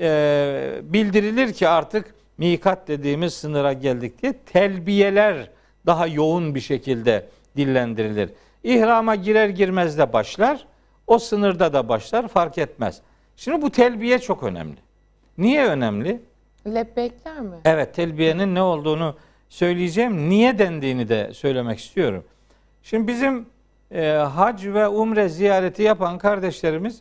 e, 0.00 0.80
bildirilir 0.82 1.52
ki 1.52 1.68
artık 1.68 2.14
mikat 2.38 2.88
dediğimiz 2.88 3.34
sınıra 3.34 3.72
geldik 3.72 4.22
diye 4.22 4.32
telbiyeler 4.32 5.50
daha 5.86 6.06
yoğun 6.06 6.54
bir 6.54 6.60
şekilde 6.60 7.26
dillendirilir. 7.56 8.30
İhrama 8.64 9.14
girer 9.14 9.48
girmez 9.48 9.98
de 9.98 10.12
başlar. 10.12 10.66
O 11.06 11.18
sınırda 11.18 11.72
da 11.72 11.88
başlar 11.88 12.28
fark 12.28 12.58
etmez. 12.58 13.00
Şimdi 13.36 13.62
bu 13.62 13.70
telbiye 13.70 14.18
çok 14.18 14.42
önemli. 14.42 14.76
Niye 15.38 15.66
önemli? 15.66 16.20
Lebbekler 16.66 17.40
mi? 17.40 17.56
Evet 17.64 17.94
telbiyenin 17.94 18.54
ne 18.54 18.62
olduğunu 18.62 19.16
söyleyeceğim. 19.48 20.28
Niye 20.28 20.58
dendiğini 20.58 21.08
de 21.08 21.34
söylemek 21.34 21.78
istiyorum. 21.78 22.24
Şimdi 22.82 23.08
bizim 23.08 23.46
e, 23.90 24.08
hac 24.10 24.66
ve 24.66 24.88
umre 24.88 25.28
ziyareti 25.28 25.82
yapan 25.82 26.18
kardeşlerimiz 26.18 27.00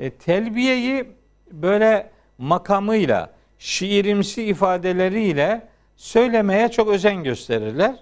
e, 0.00 0.10
telbiyeyi 0.10 1.04
böyle 1.52 2.10
makamıyla, 2.38 3.30
şiirimsi 3.58 4.44
ifadeleriyle 4.44 5.68
söylemeye 5.96 6.68
çok 6.68 6.88
özen 6.88 7.24
gösterirler. 7.24 7.96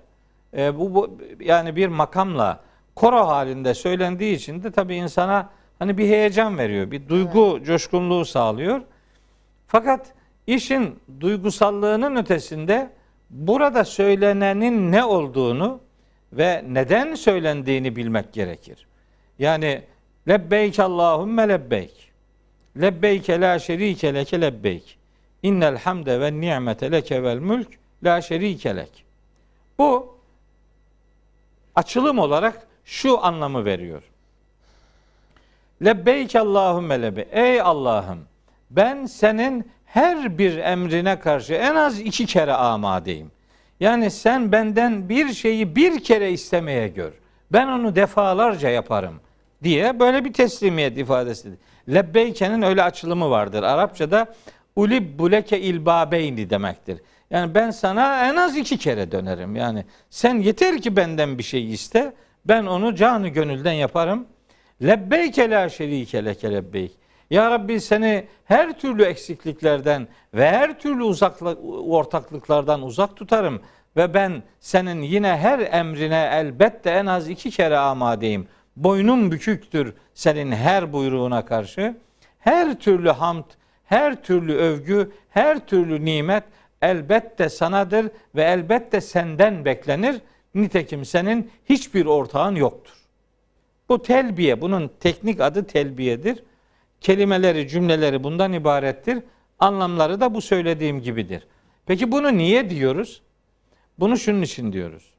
E, 0.56 0.78
bu, 0.78 0.94
bu 0.94 1.18
yani 1.40 1.76
bir 1.76 1.88
makamla 1.88 2.60
koro 2.94 3.26
halinde 3.26 3.74
söylendiği 3.74 4.36
için 4.36 4.62
de 4.62 4.70
tabii 4.70 4.94
insana 4.94 5.50
hani 5.78 5.98
bir 5.98 6.06
heyecan 6.06 6.58
veriyor, 6.58 6.90
bir 6.90 7.08
duygu 7.08 7.60
coşkunluğu 7.64 8.24
sağlıyor. 8.24 8.80
Fakat 9.66 10.14
işin 10.46 10.98
duygusallığının 11.20 12.16
ötesinde 12.16 12.90
burada 13.30 13.84
söylenenin 13.84 14.92
ne 14.92 15.04
olduğunu 15.04 15.80
ve 16.32 16.64
neden 16.68 17.14
söylendiğini 17.14 17.96
bilmek 17.96 18.32
gerekir. 18.32 18.86
Yani 19.38 19.82
lebbeyk 20.28 20.78
Allahümme 20.78 21.48
lebbeyk. 21.48 22.10
Lebbeyke 22.80 23.40
la 23.40 23.58
şerike 23.58 24.14
leke 24.14 24.40
lebbeyk. 24.40 24.98
İnnel 25.42 25.78
hamde 25.78 26.20
ve 26.20 26.40
ni'mete 26.40 26.92
leke 26.92 27.22
vel 27.22 27.38
mülk 27.38 27.68
la 28.04 28.20
şerike 28.20 28.76
lek. 28.76 29.04
Bu 29.78 30.19
açılım 31.74 32.18
olarak 32.18 32.66
şu 32.84 33.24
anlamı 33.24 33.64
veriyor. 33.64 34.02
Lebbeyk 35.84 36.36
Allahümme 36.36 37.02
lebbe. 37.02 37.26
Ey 37.30 37.60
Allah'ım 37.60 38.18
ben 38.70 39.06
senin 39.06 39.70
her 39.86 40.38
bir 40.38 40.56
emrine 40.56 41.20
karşı 41.20 41.54
en 41.54 41.74
az 41.74 42.00
iki 42.00 42.26
kere 42.26 42.52
amadeyim. 42.52 43.30
Yani 43.80 44.10
sen 44.10 44.52
benden 44.52 45.08
bir 45.08 45.32
şeyi 45.32 45.76
bir 45.76 46.04
kere 46.04 46.32
istemeye 46.32 46.88
gör. 46.88 47.12
Ben 47.52 47.68
onu 47.68 47.96
defalarca 47.96 48.68
yaparım 48.68 49.20
diye 49.62 50.00
böyle 50.00 50.24
bir 50.24 50.32
teslimiyet 50.32 50.98
ifadesidir. 50.98 51.58
Lebbeyke'nin 51.88 52.62
öyle 52.62 52.82
açılımı 52.82 53.30
vardır. 53.30 53.62
Arapçada 53.62 54.34
ulib 54.76 55.18
buleke 55.18 55.60
ilbabeyni 55.60 56.50
demektir. 56.50 57.00
Yani 57.30 57.54
ben 57.54 57.70
sana 57.70 58.28
en 58.28 58.36
az 58.36 58.56
iki 58.56 58.78
kere 58.78 59.12
dönerim. 59.12 59.56
Yani 59.56 59.84
sen 60.10 60.34
yeter 60.34 60.80
ki 60.80 60.96
benden 60.96 61.38
bir 61.38 61.42
şey 61.42 61.72
iste. 61.72 62.12
Ben 62.44 62.66
onu 62.66 62.94
canı 62.94 63.28
gönülden 63.28 63.72
yaparım. 63.72 64.26
Lebbeyke 64.82 65.50
la 65.50 65.68
şerike 65.68 66.24
leke 66.24 66.52
lebbeyk. 66.52 66.92
Ya 67.30 67.50
Rabbi 67.50 67.80
seni 67.80 68.26
her 68.44 68.78
türlü 68.78 69.04
eksikliklerden 69.04 70.08
ve 70.34 70.50
her 70.50 70.78
türlü 70.78 71.02
uzaklık, 71.02 71.58
ortaklıklardan 71.88 72.82
uzak 72.82 73.16
tutarım. 73.16 73.62
Ve 73.96 74.14
ben 74.14 74.42
senin 74.60 75.02
yine 75.02 75.36
her 75.36 75.58
emrine 75.58 76.30
elbette 76.32 76.90
en 76.90 77.06
az 77.06 77.28
iki 77.28 77.50
kere 77.50 77.78
amadeyim. 77.78 78.48
Boynum 78.76 79.32
büküktür 79.32 79.94
senin 80.14 80.52
her 80.52 80.92
buyruğuna 80.92 81.44
karşı. 81.44 81.96
Her 82.38 82.78
türlü 82.78 83.10
hamd, 83.10 83.44
her 83.84 84.22
türlü 84.22 84.54
övgü, 84.54 85.12
her 85.30 85.66
türlü 85.66 86.04
nimet 86.04 86.44
elbette 86.82 87.48
sanadır 87.48 88.10
ve 88.34 88.42
elbette 88.42 89.00
senden 89.00 89.64
beklenir. 89.64 90.20
Nitekim 90.54 91.04
senin 91.04 91.50
hiçbir 91.68 92.06
ortağın 92.06 92.54
yoktur. 92.54 92.94
Bu 93.88 94.02
telbiye, 94.02 94.60
bunun 94.60 94.90
teknik 95.00 95.40
adı 95.40 95.66
telbiyedir. 95.66 96.42
Kelimeleri, 97.00 97.68
cümleleri 97.68 98.24
bundan 98.24 98.52
ibarettir. 98.52 99.18
Anlamları 99.58 100.20
da 100.20 100.34
bu 100.34 100.40
söylediğim 100.40 101.00
gibidir. 101.00 101.46
Peki 101.86 102.12
bunu 102.12 102.36
niye 102.36 102.70
diyoruz? 102.70 103.22
Bunu 103.98 104.18
şunun 104.18 104.42
için 104.42 104.72
diyoruz. 104.72 105.10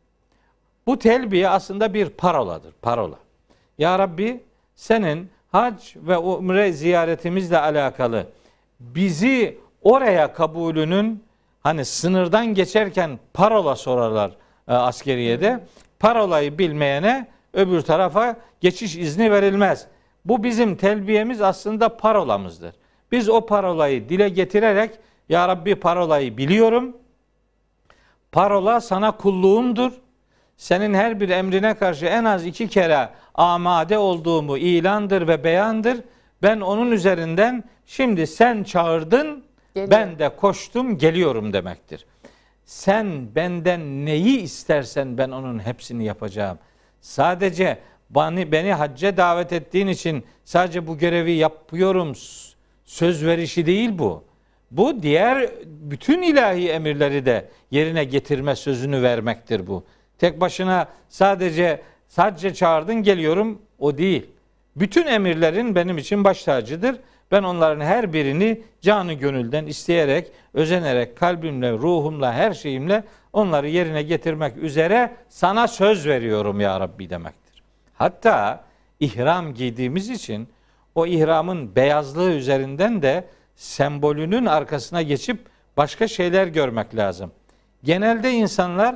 Bu 0.87 0.99
telbiye 0.99 1.49
aslında 1.49 1.93
bir 1.93 2.09
paroladır, 2.09 2.73
parola. 2.81 3.17
Ya 3.77 3.99
Rabbi 3.99 4.43
senin 4.75 5.29
hac 5.51 5.95
ve 5.95 6.17
umre 6.17 6.73
ziyaretimizle 6.73 7.59
alakalı 7.59 8.27
bizi 8.79 9.57
oraya 9.81 10.33
kabulünün 10.33 11.23
hani 11.61 11.85
sınırdan 11.85 12.45
geçerken 12.45 13.19
parola 13.33 13.75
sorarlar 13.75 14.31
e, 14.67 14.73
askeriyede. 14.73 15.63
Parolayı 15.99 16.57
bilmeyene 16.57 17.27
öbür 17.53 17.81
tarafa 17.81 18.35
geçiş 18.61 18.95
izni 18.95 19.31
verilmez. 19.31 19.87
Bu 20.25 20.43
bizim 20.43 20.75
telbiyemiz 20.75 21.41
aslında 21.41 21.97
parolamızdır. 21.97 22.75
Biz 23.11 23.29
o 23.29 23.45
parolayı 23.45 24.09
dile 24.09 24.29
getirerek 24.29 24.91
Ya 25.29 25.47
Rabbi 25.47 25.75
parolayı 25.75 26.37
biliyorum. 26.37 26.97
Parola 28.31 28.81
sana 28.81 29.11
kulluğumdur. 29.11 29.91
Senin 30.57 30.93
her 30.93 31.19
bir 31.19 31.29
emrine 31.29 31.73
karşı 31.73 32.05
en 32.05 32.23
az 32.25 32.45
iki 32.45 32.67
kere 32.67 33.09
amade 33.35 33.97
olduğumu 33.97 34.57
ilandır 34.57 35.27
ve 35.27 35.43
beyandır. 35.43 35.97
Ben 36.43 36.61
onun 36.61 36.91
üzerinden 36.91 37.63
şimdi 37.85 38.27
sen 38.27 38.63
çağırdın, 38.63 39.43
Geliyorum. 39.75 39.91
ben 39.91 40.19
de 40.19 40.35
koştum, 40.35 40.97
geliyorum 40.97 41.53
demektir. 41.53 42.05
Sen 42.65 43.35
benden 43.35 44.05
neyi 44.05 44.41
istersen 44.41 45.17
ben 45.17 45.29
onun 45.29 45.59
hepsini 45.59 46.03
yapacağım. 46.03 46.59
Sadece 47.01 47.79
beni, 48.09 48.51
beni 48.51 48.73
hacca 48.73 49.17
davet 49.17 49.53
ettiğin 49.53 49.87
için 49.87 50.25
sadece 50.45 50.87
bu 50.87 50.97
görevi 50.97 51.31
yapıyorum 51.31 52.13
söz 52.85 53.25
verişi 53.25 53.65
değil 53.65 53.89
bu. 53.97 54.23
Bu 54.71 55.03
diğer 55.03 55.49
bütün 55.65 56.21
ilahi 56.21 56.69
emirleri 56.69 57.25
de 57.25 57.49
yerine 57.71 58.03
getirme 58.03 58.55
sözünü 58.55 59.01
vermektir 59.01 59.67
bu. 59.67 59.83
Tek 60.17 60.41
başına 60.41 60.87
sadece 61.09 61.81
sadece 62.07 62.53
çağırdın 62.53 63.03
geliyorum 63.03 63.61
o 63.79 63.97
değil. 63.97 64.25
Bütün 64.75 65.07
emirlerin 65.07 65.75
benim 65.75 65.97
için 65.97 66.23
baş 66.23 66.43
tacıdır. 66.43 66.95
Ben 67.31 67.43
onların 67.43 67.85
her 67.85 68.13
birini 68.13 68.61
canı 68.81 69.13
gönülden 69.13 69.65
isteyerek, 69.65 70.31
özenerek, 70.53 71.17
kalbimle, 71.17 71.71
ruhumla, 71.71 72.33
her 72.33 72.53
şeyimle 72.53 73.03
onları 73.33 73.69
yerine 73.69 74.03
getirmek 74.03 74.57
üzere 74.57 75.11
sana 75.29 75.67
söz 75.67 76.07
veriyorum 76.07 76.59
ya 76.59 76.79
Rabbi 76.79 77.09
demektir. 77.09 77.63
Hatta 77.93 78.63
ihram 78.99 79.53
giydiğimiz 79.53 80.09
için 80.09 80.47
o 80.95 81.05
ihramın 81.05 81.75
beyazlığı 81.75 82.31
üzerinden 82.31 83.01
de 83.01 83.27
sembolünün 83.55 84.45
arkasına 84.45 85.01
geçip 85.01 85.39
başka 85.77 86.07
şeyler 86.07 86.47
görmek 86.47 86.95
lazım. 86.95 87.31
Genelde 87.83 88.31
insanlar 88.31 88.95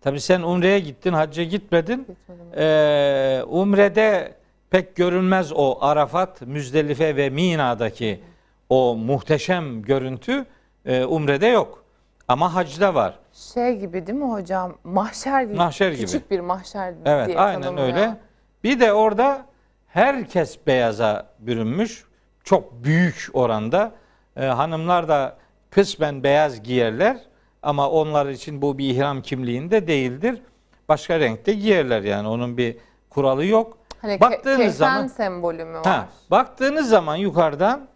tabi 0.00 0.20
sen 0.20 0.42
umreye 0.42 0.78
gittin, 0.80 1.12
hacca 1.12 1.42
gitmedin. 1.42 1.98
Gitmedim. 1.98 2.46
Ee, 2.56 3.42
umrede 3.46 4.34
pek 4.74 4.96
görünmez 4.96 5.52
o 5.54 5.78
Arafat, 5.80 6.42
Müzdelife 6.42 7.16
ve 7.16 7.30
Mina'daki 7.30 8.20
o 8.68 8.96
muhteşem 8.96 9.82
görüntü 9.82 10.44
e, 10.86 11.04
umrede 11.04 11.46
yok. 11.46 11.84
Ama 12.28 12.54
hacda 12.54 12.94
var. 12.94 13.18
Şey 13.32 13.78
gibi 13.78 14.06
değil 14.06 14.18
mi 14.18 14.32
hocam? 14.32 14.74
Mahşer 14.84 15.42
gibi. 15.42 15.54
Mahşer 15.54 15.92
gibi. 15.92 16.06
Küçük 16.06 16.30
bir 16.30 16.40
mahşer 16.40 16.94
Evet, 17.04 17.26
diye 17.26 17.38
aynen 17.38 17.62
tanımlıyor. 17.62 17.86
öyle. 17.86 18.16
Bir 18.64 18.80
de 18.80 18.92
orada 18.92 19.46
herkes 19.86 20.66
beyaza 20.66 21.26
bürünmüş. 21.38 22.04
Çok 22.44 22.84
büyük 22.84 23.28
oranda. 23.32 23.92
Ee, 24.36 24.44
hanımlar 24.44 25.08
da 25.08 25.36
kısmen 25.70 26.22
beyaz 26.22 26.62
giyerler 26.62 27.16
ama 27.62 27.90
onlar 27.90 28.26
için 28.26 28.62
bu 28.62 28.78
bir 28.78 28.90
ihram 28.90 29.22
kimliğinde 29.22 29.86
değildir. 29.86 30.42
Başka 30.88 31.20
renkte 31.20 31.52
giyerler 31.52 32.02
yani 32.02 32.28
onun 32.28 32.56
bir 32.56 32.76
kuralı 33.10 33.44
yok. 33.44 33.83
Hani 34.04 34.20
Baktığınız 34.20 34.46
Baktığınız 34.56 34.76
zaman- 34.76 35.06
sembolü 35.06 35.64
mü 35.64 35.74
var? 35.74 35.84
Ha, 35.86 36.08
baktığınız 36.30 36.88
zaman 36.88 37.16
yukarıdan 37.16 37.88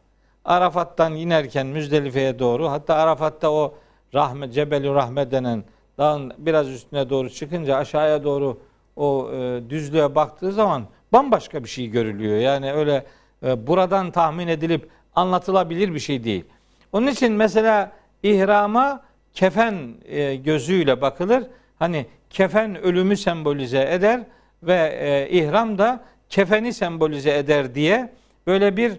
Arafat'tan 0.44 1.14
inerken 1.14 1.66
Müzdelife'ye 1.66 2.38
doğru 2.38 2.70
hatta 2.70 2.94
Arafat'ta 2.94 3.50
o 3.50 3.74
Rahme 4.14 4.50
Cebeli 4.50 4.94
Rahme 4.94 5.30
denen 5.30 5.64
dağın 5.98 6.32
biraz 6.38 6.68
üstüne 6.68 7.10
doğru 7.10 7.30
çıkınca 7.30 7.76
aşağıya 7.76 8.24
doğru 8.24 8.58
o 8.96 9.30
e, 9.32 9.70
düzlüğe 9.70 10.14
baktığı 10.14 10.52
zaman 10.52 10.82
bambaşka 11.12 11.64
bir 11.64 11.68
şey 11.68 11.86
görülüyor. 11.86 12.36
Yani 12.36 12.72
öyle 12.72 13.06
e, 13.42 13.66
buradan 13.66 14.10
tahmin 14.10 14.48
edilip 14.48 14.88
anlatılabilir 15.14 15.94
bir 15.94 16.00
şey 16.00 16.24
değil. 16.24 16.44
Onun 16.92 17.06
için 17.06 17.32
mesela 17.32 17.92
ihrama 18.22 19.00
kefen 19.34 19.74
e, 20.06 20.36
gözüyle 20.36 21.00
bakılır. 21.00 21.44
Hani 21.78 22.06
kefen 22.30 22.82
ölümü 22.82 23.16
sembolize 23.16 23.88
eder 23.92 24.20
ve 24.62 24.98
e, 25.00 25.30
ihram 25.30 25.78
da 25.78 26.04
kefeni 26.28 26.72
sembolize 26.72 27.38
eder 27.38 27.74
diye 27.74 28.12
böyle 28.46 28.76
bir 28.76 28.92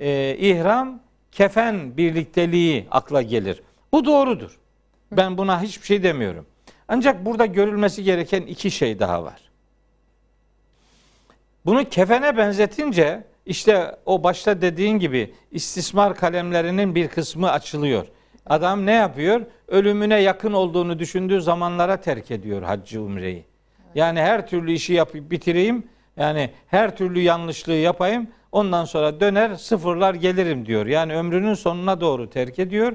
e, 0.00 0.36
ihram 0.38 1.00
kefen 1.32 1.96
birlikteliği 1.96 2.86
akla 2.90 3.22
gelir. 3.22 3.62
Bu 3.92 4.04
doğrudur. 4.04 4.58
Ben 5.12 5.38
buna 5.38 5.62
hiçbir 5.62 5.86
şey 5.86 6.02
demiyorum. 6.02 6.46
Ancak 6.88 7.24
burada 7.24 7.46
görülmesi 7.46 8.04
gereken 8.04 8.42
iki 8.42 8.70
şey 8.70 8.98
daha 8.98 9.24
var. 9.24 9.40
Bunu 11.66 11.88
kefene 11.88 12.36
benzetince 12.36 13.24
işte 13.46 13.96
o 14.06 14.22
başta 14.22 14.62
dediğin 14.62 14.98
gibi 14.98 15.34
istismar 15.50 16.14
kalemlerinin 16.14 16.94
bir 16.94 17.08
kısmı 17.08 17.50
açılıyor. 17.50 18.06
Adam 18.46 18.86
ne 18.86 18.92
yapıyor? 18.92 19.40
Ölümüne 19.68 20.20
yakın 20.20 20.52
olduğunu 20.52 20.98
düşündüğü 20.98 21.40
zamanlara 21.40 21.96
terk 21.96 22.30
ediyor 22.30 22.62
haccı 22.62 23.02
umreyi. 23.02 23.44
Yani 23.96 24.20
her 24.20 24.46
türlü 24.46 24.72
işi 24.72 24.92
yapıp 24.92 25.30
bitireyim. 25.30 25.84
Yani 26.16 26.50
her 26.66 26.96
türlü 26.96 27.20
yanlışlığı 27.20 27.72
yapayım. 27.72 28.28
Ondan 28.52 28.84
sonra 28.84 29.20
döner 29.20 29.54
sıfırlar 29.54 30.14
gelirim 30.14 30.66
diyor. 30.66 30.86
Yani 30.86 31.14
ömrünün 31.16 31.54
sonuna 31.54 32.00
doğru 32.00 32.30
terk 32.30 32.58
ediyor. 32.58 32.92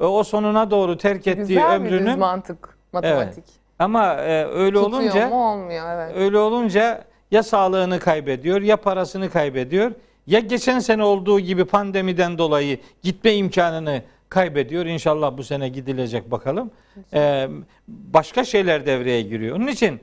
E, 0.00 0.04
O 0.04 0.24
sonuna 0.24 0.70
doğru 0.70 0.96
terk 0.98 1.26
ettiği 1.26 1.46
Güzel 1.46 1.74
ömrünün 1.74 2.18
mantık, 2.18 2.78
matematik. 2.92 3.44
ama 3.78 4.14
e, 4.14 4.44
öyle 4.44 4.76
Tutuyor 4.78 5.00
olunca 5.02 5.28
mu 5.28 5.52
olmuyor 5.52 5.86
evet. 5.94 6.16
öyle 6.16 6.38
olunca 6.38 7.04
ya 7.30 7.42
sağlığını 7.42 7.98
kaybediyor 7.98 8.60
ya 8.62 8.76
parasını 8.76 9.30
kaybediyor 9.30 9.92
ya 10.26 10.40
geçen 10.40 10.78
sene 10.78 11.04
olduğu 11.04 11.40
gibi 11.40 11.64
pandemiden 11.64 12.38
dolayı 12.38 12.78
gitme 13.02 13.34
imkanını 13.34 14.02
kaybediyor. 14.28 14.86
İnşallah 14.86 15.36
bu 15.38 15.44
sene 15.44 15.68
gidilecek 15.68 16.30
bakalım. 16.30 16.70
Ee, 17.14 17.48
başka 17.88 18.44
şeyler 18.44 18.86
devreye 18.86 19.22
giriyor. 19.22 19.56
Onun 19.56 19.66
için 19.66 20.00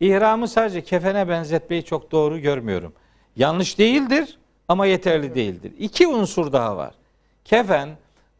ihramı 0.00 0.48
sadece 0.48 0.80
kefene 0.84 1.28
benzetmeyi 1.28 1.84
çok 1.84 2.12
doğru 2.12 2.38
görmüyorum. 2.38 2.92
Yanlış 3.36 3.78
değildir 3.78 4.38
ama 4.68 4.86
yeterli 4.86 5.34
değildir. 5.34 5.72
İki 5.78 6.06
unsur 6.06 6.52
daha 6.52 6.76
var. 6.76 6.94
Kefen 7.44 7.88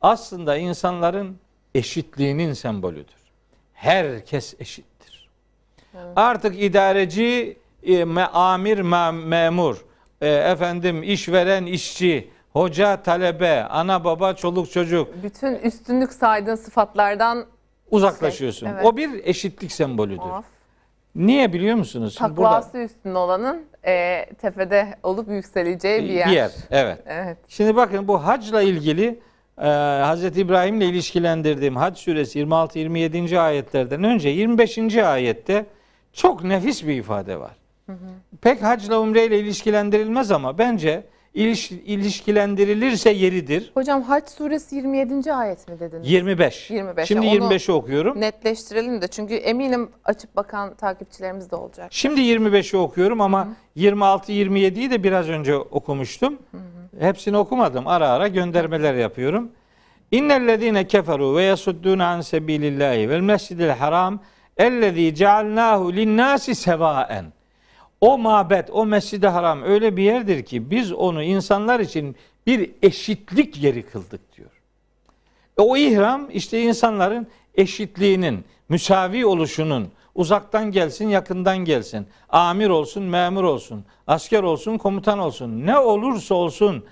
aslında 0.02 0.56
insanların 0.56 1.38
eşitliğinin 1.74 2.52
sembolüdür. 2.52 3.14
Herkes 3.74 4.54
eşittir. 4.60 5.28
Artık 6.16 6.62
idareci, 6.62 7.56
e, 7.82 7.92
me- 7.92 8.26
amir, 8.26 8.78
me- 8.78 9.24
memur, 9.26 9.84
e, 10.20 10.28
efendim 10.28 11.02
işveren, 11.02 11.66
işçi, 11.66 12.30
hoca, 12.52 13.02
talebe, 13.02 13.64
ana 13.64 14.04
baba, 14.04 14.34
çoluk 14.34 14.70
çocuk 14.70 15.22
Bütün 15.22 15.54
üstünlük 15.54 16.12
saydığın 16.12 16.54
sıfatlardan 16.54 17.46
uzaklaşıyorsun. 17.90 18.66
Şey, 18.66 18.74
evet. 18.74 18.86
O 18.86 18.96
bir 18.96 19.10
eşitlik 19.24 19.72
sembolüdür. 19.72 20.18
of, 20.38 20.44
Niye 21.14 21.52
biliyor 21.52 21.76
musunuz? 21.76 22.14
Şimdi 22.18 22.34
takvası 22.34 22.78
üstün 22.78 23.14
olanın 23.14 23.62
e, 23.86 24.26
tepede 24.40 24.94
olup 25.02 25.28
yükseleceği 25.28 26.02
bir 26.02 26.08
yer. 26.08 26.28
Bir 26.28 26.32
yer. 26.32 26.50
Evet. 26.70 26.98
Evet. 27.06 27.38
Şimdi 27.48 27.76
bakın 27.76 28.08
bu 28.08 28.24
hacla 28.26 28.62
ilgili 28.62 29.20
e, 29.58 29.66
Hz. 30.02 30.38
İbrahim'le 30.38 30.80
ilişkilendirdiğim 30.80 31.76
Hac 31.76 31.98
suresi 31.98 32.40
26-27. 32.40 33.38
ayetlerden 33.38 34.04
önce 34.04 34.28
25. 34.28 34.96
ayette 34.96 35.66
çok 36.12 36.44
nefis 36.44 36.86
bir 36.86 36.96
ifade 36.96 37.40
var. 37.40 37.56
Pek 38.42 38.62
hacla 38.62 39.00
umreyle 39.00 39.38
ilişkilendirilmez 39.38 40.30
ama 40.32 40.58
bence 40.58 41.04
iliş, 41.34 41.70
ilişkilendirilirse 41.70 43.10
yeridir. 43.10 43.70
Hocam 43.74 44.02
Haç 44.02 44.28
suresi 44.28 44.76
27. 44.76 45.32
ayet 45.32 45.68
mi 45.68 45.80
dediniz? 45.80 46.10
25. 46.10 46.70
25'e 46.70 47.06
Şimdi 47.06 47.26
onu- 47.26 47.34
25'i 47.34 47.72
okuyorum. 47.72 48.20
Netleştirelim 48.20 49.02
de 49.02 49.08
çünkü 49.08 49.34
eminim 49.34 49.90
açıp 50.04 50.36
bakan 50.36 50.74
takipçilerimiz 50.74 51.50
de 51.50 51.56
olacak. 51.56 51.86
Şimdi 51.90 52.20
25'i 52.20 52.76
okuyorum 52.76 53.20
ama 53.20 53.48
26-27'yi 53.76 54.90
de 54.90 55.02
biraz 55.04 55.28
önce 55.28 55.56
okumuştum. 55.56 56.38
Hepsini 57.00 57.36
okumadım. 57.36 57.86
Ara 57.86 58.08
ara 58.08 58.28
göndermeler 58.28 58.94
yapıyorum. 58.94 59.48
İnnellezine 60.10 60.86
keferu 60.86 61.36
ve 61.36 61.42
yasudduna 61.42 62.06
an 62.06 62.20
sebilillahi 62.20 63.10
vel 63.10 63.20
mescidil 63.20 63.68
haram 63.68 64.20
ellezî 64.56 65.14
cealnâhu 65.14 65.92
linnâsi 65.92 66.54
sevaen. 66.54 67.24
O 68.00 68.18
mabet, 68.18 68.68
o 68.72 68.86
mescid 68.86 69.24
haram 69.24 69.62
öyle 69.62 69.96
bir 69.96 70.02
yerdir 70.02 70.44
ki 70.44 70.70
biz 70.70 70.92
onu 70.92 71.22
insanlar 71.22 71.80
için 71.80 72.16
bir 72.46 72.70
eşitlik 72.82 73.62
yeri 73.62 73.82
kıldık 73.82 74.36
diyor. 74.36 74.50
E, 75.58 75.62
O 75.62 75.76
ihram 75.76 76.28
işte 76.32 76.62
insanların 76.62 77.26
eşitliğinin, 77.54 78.44
müsavi 78.68 79.26
oluşunun, 79.26 79.88
uzaktan 80.14 80.70
gelsin, 80.70 81.08
yakından 81.08 81.58
gelsin, 81.58 82.06
amir 82.28 82.68
olsun, 82.68 83.02
memur 83.02 83.44
olsun, 83.44 83.84
asker 84.06 84.42
olsun, 84.42 84.78
komutan 84.78 85.18
olsun, 85.18 85.66
ne 85.66 85.78
olursa 85.78 86.34
olsun 86.34 86.84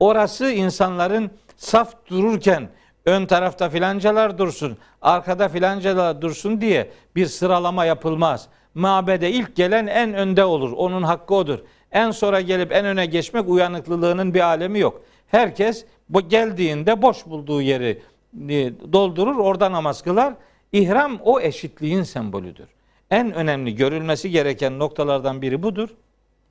orası 0.00 0.50
insanların 0.50 1.30
saf 1.56 1.94
dururken 2.06 2.68
ön 3.06 3.26
tarafta 3.26 3.70
filancalar 3.70 4.38
dursun, 4.38 4.76
arkada 5.02 5.48
filancalar 5.48 6.22
dursun 6.22 6.60
diye 6.60 6.90
bir 7.16 7.26
sıralama 7.26 7.84
yapılmaz. 7.84 8.48
Mabede 8.74 9.30
ilk 9.30 9.56
gelen 9.56 9.86
en 9.86 10.14
önde 10.14 10.44
olur. 10.44 10.72
Onun 10.72 11.02
hakkı 11.02 11.34
odur. 11.34 11.58
En 11.92 12.10
sonra 12.10 12.40
gelip 12.40 12.72
en 12.72 12.84
öne 12.84 13.06
geçmek 13.06 13.48
uyanıklılığının 13.48 14.34
bir 14.34 14.40
alemi 14.40 14.78
yok. 14.78 15.02
Herkes 15.28 15.84
bu 16.08 16.28
geldiğinde 16.28 17.02
boş 17.02 17.26
bulduğu 17.26 17.62
yeri 17.62 18.02
e, 18.48 18.72
doldurur, 18.92 19.36
orada 19.36 19.72
namaz 19.72 20.02
kılar. 20.02 20.34
İhram 20.72 21.18
o 21.24 21.40
eşitliğin 21.40 22.02
sembolüdür. 22.02 22.68
En 23.10 23.32
önemli 23.32 23.74
görülmesi 23.74 24.30
gereken 24.30 24.78
noktalardan 24.78 25.42
biri 25.42 25.62
budur. 25.62 25.88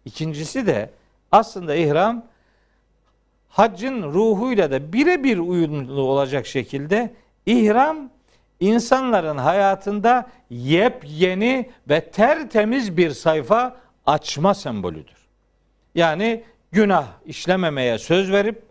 İkincisi 0.05 0.67
de 0.67 0.89
aslında 1.31 1.75
ihram 1.75 2.25
haccın 3.49 4.03
ruhuyla 4.03 4.71
da 4.71 4.93
birebir 4.93 5.37
uyumlu 5.37 6.01
olacak 6.01 6.45
şekilde 6.45 7.13
ihram 7.45 8.09
insanların 8.61 9.37
hayatında 9.37 10.29
yepyeni 10.49 11.69
ve 11.89 12.01
tertemiz 12.01 12.97
bir 12.97 13.11
sayfa 13.11 13.77
açma 14.05 14.53
sembolüdür. 14.53 15.27
Yani 15.95 16.43
günah 16.71 17.05
işlememeye 17.25 17.97
söz 17.97 18.31
verip 18.31 18.63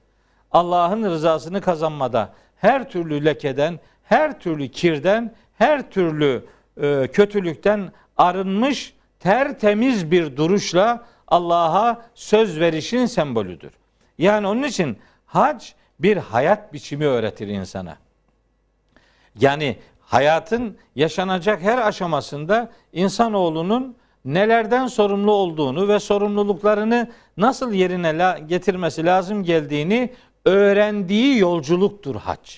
Allah'ın 0.53 1.05
rızasını 1.05 1.61
kazanmada 1.61 2.32
her 2.57 2.91
türlü 2.91 3.24
lekeden, 3.24 3.80
her 4.05 4.41
türlü 4.41 4.68
kirden, 4.68 5.34
her 5.59 5.91
türlü 5.91 6.45
e, 6.82 7.09
kötülükten 7.12 7.93
arınmış 8.16 8.95
tertemiz 9.20 10.11
bir 10.11 10.36
duruşla 10.36 11.07
Allah'a 11.28 12.03
söz 12.14 12.61
verişin 12.61 13.07
sembolüdür. 13.07 13.72
Yani 14.18 14.47
onun 14.47 14.62
için 14.62 14.99
hac 15.26 15.64
bir 16.01 16.16
hayat 16.16 16.72
biçimi 16.72 17.07
öğretir 17.07 17.49
insana. 17.49 17.97
Yani 19.40 19.76
hayatın 20.00 20.76
yaşanacak 20.96 21.62
her 21.62 21.78
aşamasında 21.78 22.70
insanoğlunun 22.92 23.96
nelerden 24.24 24.86
sorumlu 24.86 25.32
olduğunu 25.32 25.88
ve 25.88 25.98
sorumluluklarını 25.98 27.10
nasıl 27.36 27.72
yerine 27.72 28.18
la- 28.18 28.38
getirmesi 28.38 29.04
lazım 29.06 29.44
geldiğini 29.44 30.12
öğrendiği 30.44 31.38
yolculuktur 31.38 32.16
hac. 32.16 32.50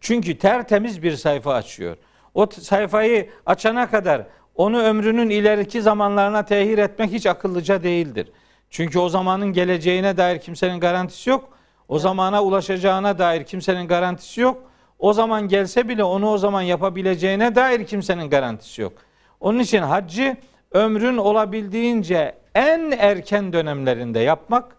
Çünkü 0.00 0.38
tertemiz 0.38 1.02
bir 1.02 1.16
sayfa 1.16 1.54
açıyor. 1.54 1.96
O 2.34 2.46
sayfayı 2.46 3.30
açana 3.46 3.90
kadar 3.90 4.26
onu 4.54 4.82
ömrünün 4.82 5.30
ileriki 5.30 5.82
zamanlarına 5.82 6.44
tehir 6.44 6.78
etmek 6.78 7.12
hiç 7.12 7.26
akıllıca 7.26 7.82
değildir. 7.82 8.32
Çünkü 8.70 8.98
o 8.98 9.08
zamanın 9.08 9.52
geleceğine 9.52 10.16
dair 10.16 10.38
kimsenin 10.40 10.80
garantisi 10.80 11.30
yok. 11.30 11.48
O 11.88 11.98
zamana 11.98 12.42
ulaşacağına 12.42 13.18
dair 13.18 13.44
kimsenin 13.44 13.88
garantisi 13.88 14.40
yok. 14.40 14.71
O 15.02 15.12
zaman 15.12 15.48
gelse 15.48 15.88
bile 15.88 16.04
onu 16.04 16.30
o 16.30 16.38
zaman 16.38 16.62
yapabileceğine 16.62 17.54
dair 17.54 17.86
kimsenin 17.86 18.30
garantisi 18.30 18.82
yok. 18.82 18.92
Onun 19.40 19.58
için 19.58 19.82
haccı 19.82 20.36
ömrün 20.72 21.16
olabildiğince 21.16 22.34
en 22.54 22.90
erken 22.98 23.52
dönemlerinde 23.52 24.18
yapmak 24.18 24.76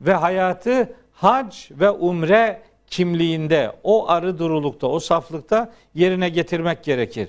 ve 0.00 0.14
hayatı 0.14 0.92
hac 1.12 1.70
ve 1.70 1.90
umre 1.90 2.62
kimliğinde, 2.86 3.72
o 3.82 4.08
arı 4.08 4.38
durulukta, 4.38 4.86
o 4.86 5.00
saflıkta 5.00 5.72
yerine 5.94 6.28
getirmek 6.28 6.84
gerekir. 6.84 7.28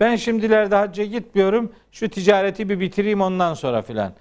Ben 0.00 0.16
şimdilerde 0.16 0.74
hacca 0.74 1.04
gitmiyorum, 1.04 1.72
şu 1.92 2.08
ticareti 2.08 2.68
bir 2.68 2.80
bitireyim 2.80 3.20
ondan 3.20 3.54
sonra 3.54 3.82
filan. 3.82 4.12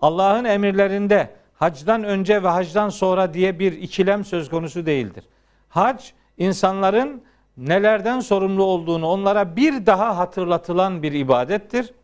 Allah'ın 0.00 0.44
emirlerinde 0.44 1.28
hacdan 1.54 2.04
önce 2.04 2.42
ve 2.42 2.48
hacdan 2.48 2.88
sonra 2.88 3.34
diye 3.34 3.58
bir 3.58 3.72
ikilem 3.72 4.24
söz 4.24 4.50
konusu 4.50 4.86
değildir. 4.86 5.24
Hac 5.68 6.04
insanların 6.38 7.22
nelerden 7.56 8.20
sorumlu 8.20 8.64
olduğunu 8.64 9.06
onlara 9.06 9.56
bir 9.56 9.86
daha 9.86 10.18
hatırlatılan 10.18 11.02
bir 11.02 11.12
ibadettir. 11.12 11.94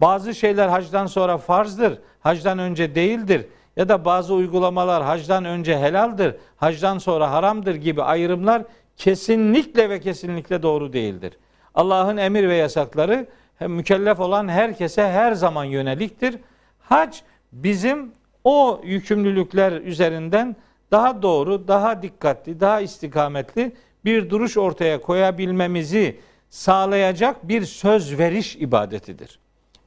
Bazı 0.00 0.34
şeyler 0.34 0.68
hacdan 0.68 1.06
sonra 1.06 1.38
farzdır, 1.38 1.98
hacdan 2.20 2.58
önce 2.58 2.94
değildir 2.94 3.46
ya 3.76 3.88
da 3.88 4.04
bazı 4.04 4.34
uygulamalar 4.34 5.02
hacdan 5.02 5.44
önce 5.44 5.78
helaldir, 5.78 6.34
hacdan 6.56 6.98
sonra 6.98 7.30
haramdır 7.30 7.74
gibi 7.74 8.02
ayrımlar 8.02 8.62
kesinlikle 8.96 9.90
ve 9.90 10.00
kesinlikle 10.00 10.62
doğru 10.62 10.92
değildir. 10.92 11.38
Allah'ın 11.74 12.16
emir 12.16 12.48
ve 12.48 12.54
yasakları 12.54 13.26
mükellef 13.60 14.20
olan 14.20 14.48
herkese 14.48 15.08
her 15.08 15.32
zaman 15.32 15.64
yöneliktir. 15.64 16.38
Hac 16.80 17.16
bizim 17.52 18.12
o 18.44 18.80
yükümlülükler 18.84 19.72
üzerinden 19.72 20.56
daha 20.90 21.22
doğru, 21.22 21.68
daha 21.68 22.02
dikkatli, 22.02 22.60
daha 22.60 22.80
istikametli 22.80 23.72
bir 24.04 24.30
duruş 24.30 24.56
ortaya 24.56 25.00
koyabilmemizi 25.00 26.20
sağlayacak 26.50 27.48
bir 27.48 27.64
söz 27.64 28.18
veriş 28.18 28.56
ibadetidir. 28.56 29.38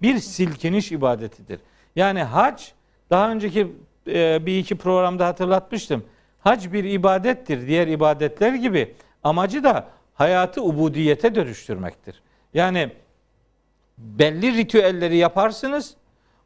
Bir 0.02 0.18
silkiniş 0.18 0.91
ibadetidir. 0.91 1.60
Yani 1.95 2.24
hac 2.24 2.64
daha 3.10 3.32
önceki 3.32 3.72
e, 4.08 4.45
bir 4.45 4.60
iki 4.60 4.78
programda 4.78 5.28
hatırlatmıştım. 5.28 6.04
Hac 6.39 6.74
bir 6.74 6.84
ibadettir 6.84 7.68
diğer 7.68 7.88
ibadetler 7.88 8.54
gibi. 8.54 8.93
Amacı 9.24 9.64
da 9.64 9.88
hayatı 10.14 10.64
ubudiyete 10.64 11.36
dönüştürmektir. 11.36 12.22
Yani 12.54 12.91
belli 13.98 14.58
ritüelleri 14.58 15.18
yaparsınız. 15.18 15.95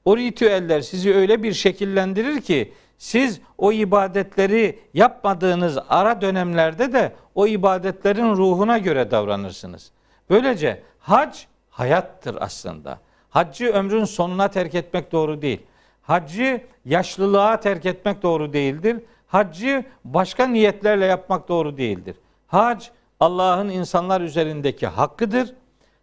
O 0.05 0.17
ritüeller 0.17 0.81
sizi 0.81 1.15
öyle 1.15 1.43
bir 1.43 1.53
şekillendirir 1.53 2.41
ki 2.41 2.73
siz 3.01 3.41
o 3.57 3.71
ibadetleri 3.71 4.79
yapmadığınız 4.93 5.77
ara 5.89 6.21
dönemlerde 6.21 6.93
de 6.93 7.11
o 7.35 7.47
ibadetlerin 7.47 8.35
ruhuna 8.35 8.77
göre 8.77 9.11
davranırsınız. 9.11 9.91
Böylece 10.29 10.83
hac 10.99 11.37
hayattır 11.69 12.37
aslında. 12.39 12.99
Haccı 13.29 13.71
ömrün 13.73 14.05
sonuna 14.05 14.47
terk 14.47 14.75
etmek 14.75 15.11
doğru 15.11 15.41
değil. 15.41 15.61
Haccı 16.01 16.61
yaşlılığa 16.85 17.59
terk 17.59 17.85
etmek 17.85 18.23
doğru 18.23 18.53
değildir. 18.53 18.97
Haccı 19.27 19.85
başka 20.05 20.47
niyetlerle 20.47 21.05
yapmak 21.05 21.47
doğru 21.47 21.77
değildir. 21.77 22.15
Hac 22.47 22.87
Allah'ın 23.19 23.69
insanlar 23.69 24.21
üzerindeki 24.21 24.87
hakkıdır. 24.87 25.53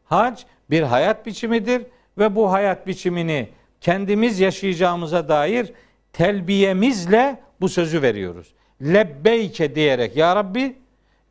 Hac 0.04 0.42
bir 0.70 0.82
hayat 0.82 1.26
biçimidir 1.26 1.82
ve 2.18 2.36
bu 2.36 2.52
hayat 2.52 2.86
biçimini 2.86 3.48
kendimiz 3.80 4.40
yaşayacağımıza 4.40 5.28
dair 5.28 5.72
telbiyemizle 6.12 7.40
bu 7.60 7.68
sözü 7.68 8.02
veriyoruz. 8.02 8.54
Lebbeyke 8.82 9.74
diyerek 9.74 10.16
ya 10.16 10.36
Rabbi 10.36 10.76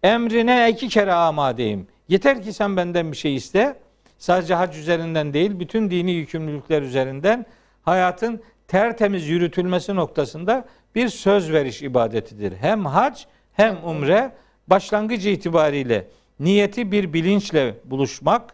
emrine 0.03 0.69
iki 0.71 0.89
kere 0.89 1.13
amadeyim. 1.13 1.87
Yeter 2.07 2.43
ki 2.43 2.53
sen 2.53 2.77
benden 2.77 3.11
bir 3.11 3.17
şey 3.17 3.35
iste. 3.35 3.75
Sadece 4.17 4.53
hac 4.53 4.77
üzerinden 4.77 5.33
değil, 5.33 5.59
bütün 5.59 5.91
dini 5.91 6.11
yükümlülükler 6.11 6.81
üzerinden 6.81 7.45
hayatın 7.83 8.41
tertemiz 8.67 9.27
yürütülmesi 9.27 9.95
noktasında 9.95 10.65
bir 10.95 11.09
söz 11.09 11.51
veriş 11.51 11.81
ibadetidir. 11.81 12.53
Hem 12.61 12.85
hac 12.85 13.21
hem 13.53 13.77
umre 13.85 14.31
başlangıcı 14.67 15.29
itibariyle 15.29 16.07
niyeti 16.39 16.91
bir 16.91 17.13
bilinçle 17.13 17.75
buluşmak, 17.85 18.53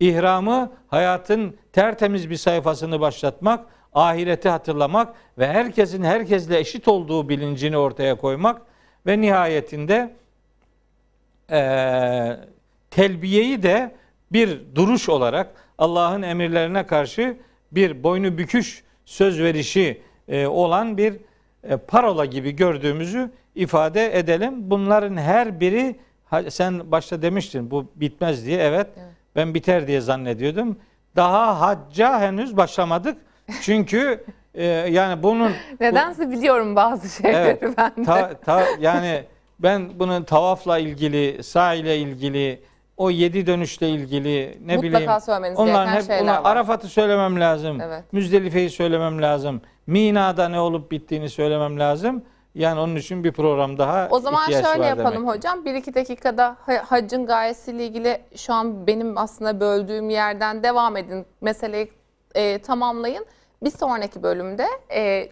ihramı 0.00 0.72
hayatın 0.88 1.56
tertemiz 1.72 2.30
bir 2.30 2.36
sayfasını 2.36 3.00
başlatmak, 3.00 3.66
ahireti 3.96 4.48
hatırlamak 4.48 5.14
ve 5.38 5.46
herkesin 5.46 6.04
herkesle 6.04 6.58
eşit 6.58 6.88
olduğu 6.88 7.28
bilincini 7.28 7.78
ortaya 7.78 8.14
koymak 8.14 8.62
ve 9.06 9.20
nihayetinde 9.20 10.14
e, 11.50 11.60
telbiyeyi 12.90 13.62
de 13.62 13.94
bir 14.32 14.60
duruş 14.74 15.08
olarak 15.08 15.52
Allah'ın 15.78 16.22
emirlerine 16.22 16.86
karşı 16.86 17.36
bir 17.72 18.02
boynu 18.02 18.38
büküş 18.38 18.84
söz 19.04 19.40
verişi 19.40 20.02
e, 20.28 20.46
olan 20.46 20.98
bir 20.98 21.16
e, 21.62 21.76
parola 21.76 22.24
gibi 22.24 22.50
gördüğümüzü 22.50 23.30
ifade 23.54 24.18
edelim. 24.18 24.70
Bunların 24.70 25.16
her 25.16 25.60
biri 25.60 25.96
sen 26.48 26.92
başta 26.92 27.22
demiştin 27.22 27.70
bu 27.70 27.86
bitmez 27.94 28.46
diye 28.46 28.58
evet, 28.58 28.86
evet. 28.96 29.08
ben 29.36 29.54
biter 29.54 29.86
diye 29.86 30.00
zannediyordum. 30.00 30.78
Daha 31.16 31.60
hacca 31.60 32.20
henüz 32.20 32.56
başlamadık. 32.56 33.25
Çünkü 33.62 34.24
e, 34.54 34.64
yani 34.66 35.22
bunun 35.22 35.52
nedense 35.80 36.26
bu, 36.26 36.30
biliyorum 36.30 36.76
bazı 36.76 37.08
şeyleri 37.08 37.58
evet, 37.62 37.74
ben 37.78 37.92
de. 37.96 38.04
Ta, 38.04 38.34
ta, 38.34 38.64
yani 38.80 39.24
ben 39.58 39.98
bunun 39.98 40.22
tavafla 40.22 40.78
ilgili, 40.78 41.42
sağ 41.42 41.74
ile 41.74 41.98
ilgili, 41.98 42.62
o 42.96 43.10
yedi 43.10 43.46
dönüşle 43.46 43.88
ilgili 43.88 44.58
ne 44.64 44.76
Mutlaka 44.76 44.82
bileyim. 44.82 45.10
Mutlaka 45.10 45.62
onların 45.62 45.92
hep 45.92 46.06
şeyler 46.06 46.32
var. 46.32 46.40
Arafat'ı 46.44 46.88
söylemem 46.88 47.40
lazım. 47.40 47.80
Evet. 47.80 48.04
Müzdelife'yi 48.12 48.70
söylemem 48.70 49.22
lazım. 49.22 49.60
Mina'da 49.86 50.48
ne 50.48 50.60
olup 50.60 50.90
bittiğini 50.90 51.28
söylemem 51.28 51.78
lazım. 51.80 52.22
Yani 52.54 52.80
onun 52.80 52.96
için 52.96 53.24
bir 53.24 53.32
program 53.32 53.78
daha 53.78 54.08
O 54.10 54.18
zaman 54.20 54.46
şöyle 54.46 54.86
yapalım 54.86 55.14
demek. 55.14 55.36
hocam. 55.36 55.64
Bir 55.64 55.74
iki 55.74 55.94
dakikada 55.94 56.56
haccın 56.84 57.26
gayesiyle 57.26 57.86
ilgili 57.86 58.18
şu 58.36 58.52
an 58.52 58.86
benim 58.86 59.18
aslında 59.18 59.60
böldüğüm 59.60 60.10
yerden 60.10 60.62
devam 60.62 60.96
edin. 60.96 61.26
Meseleyi 61.40 61.92
e, 62.36 62.58
tamamlayın. 62.58 63.26
Bir 63.62 63.70
sonraki 63.70 64.22
bölümde 64.22 64.66
e, 64.94 65.28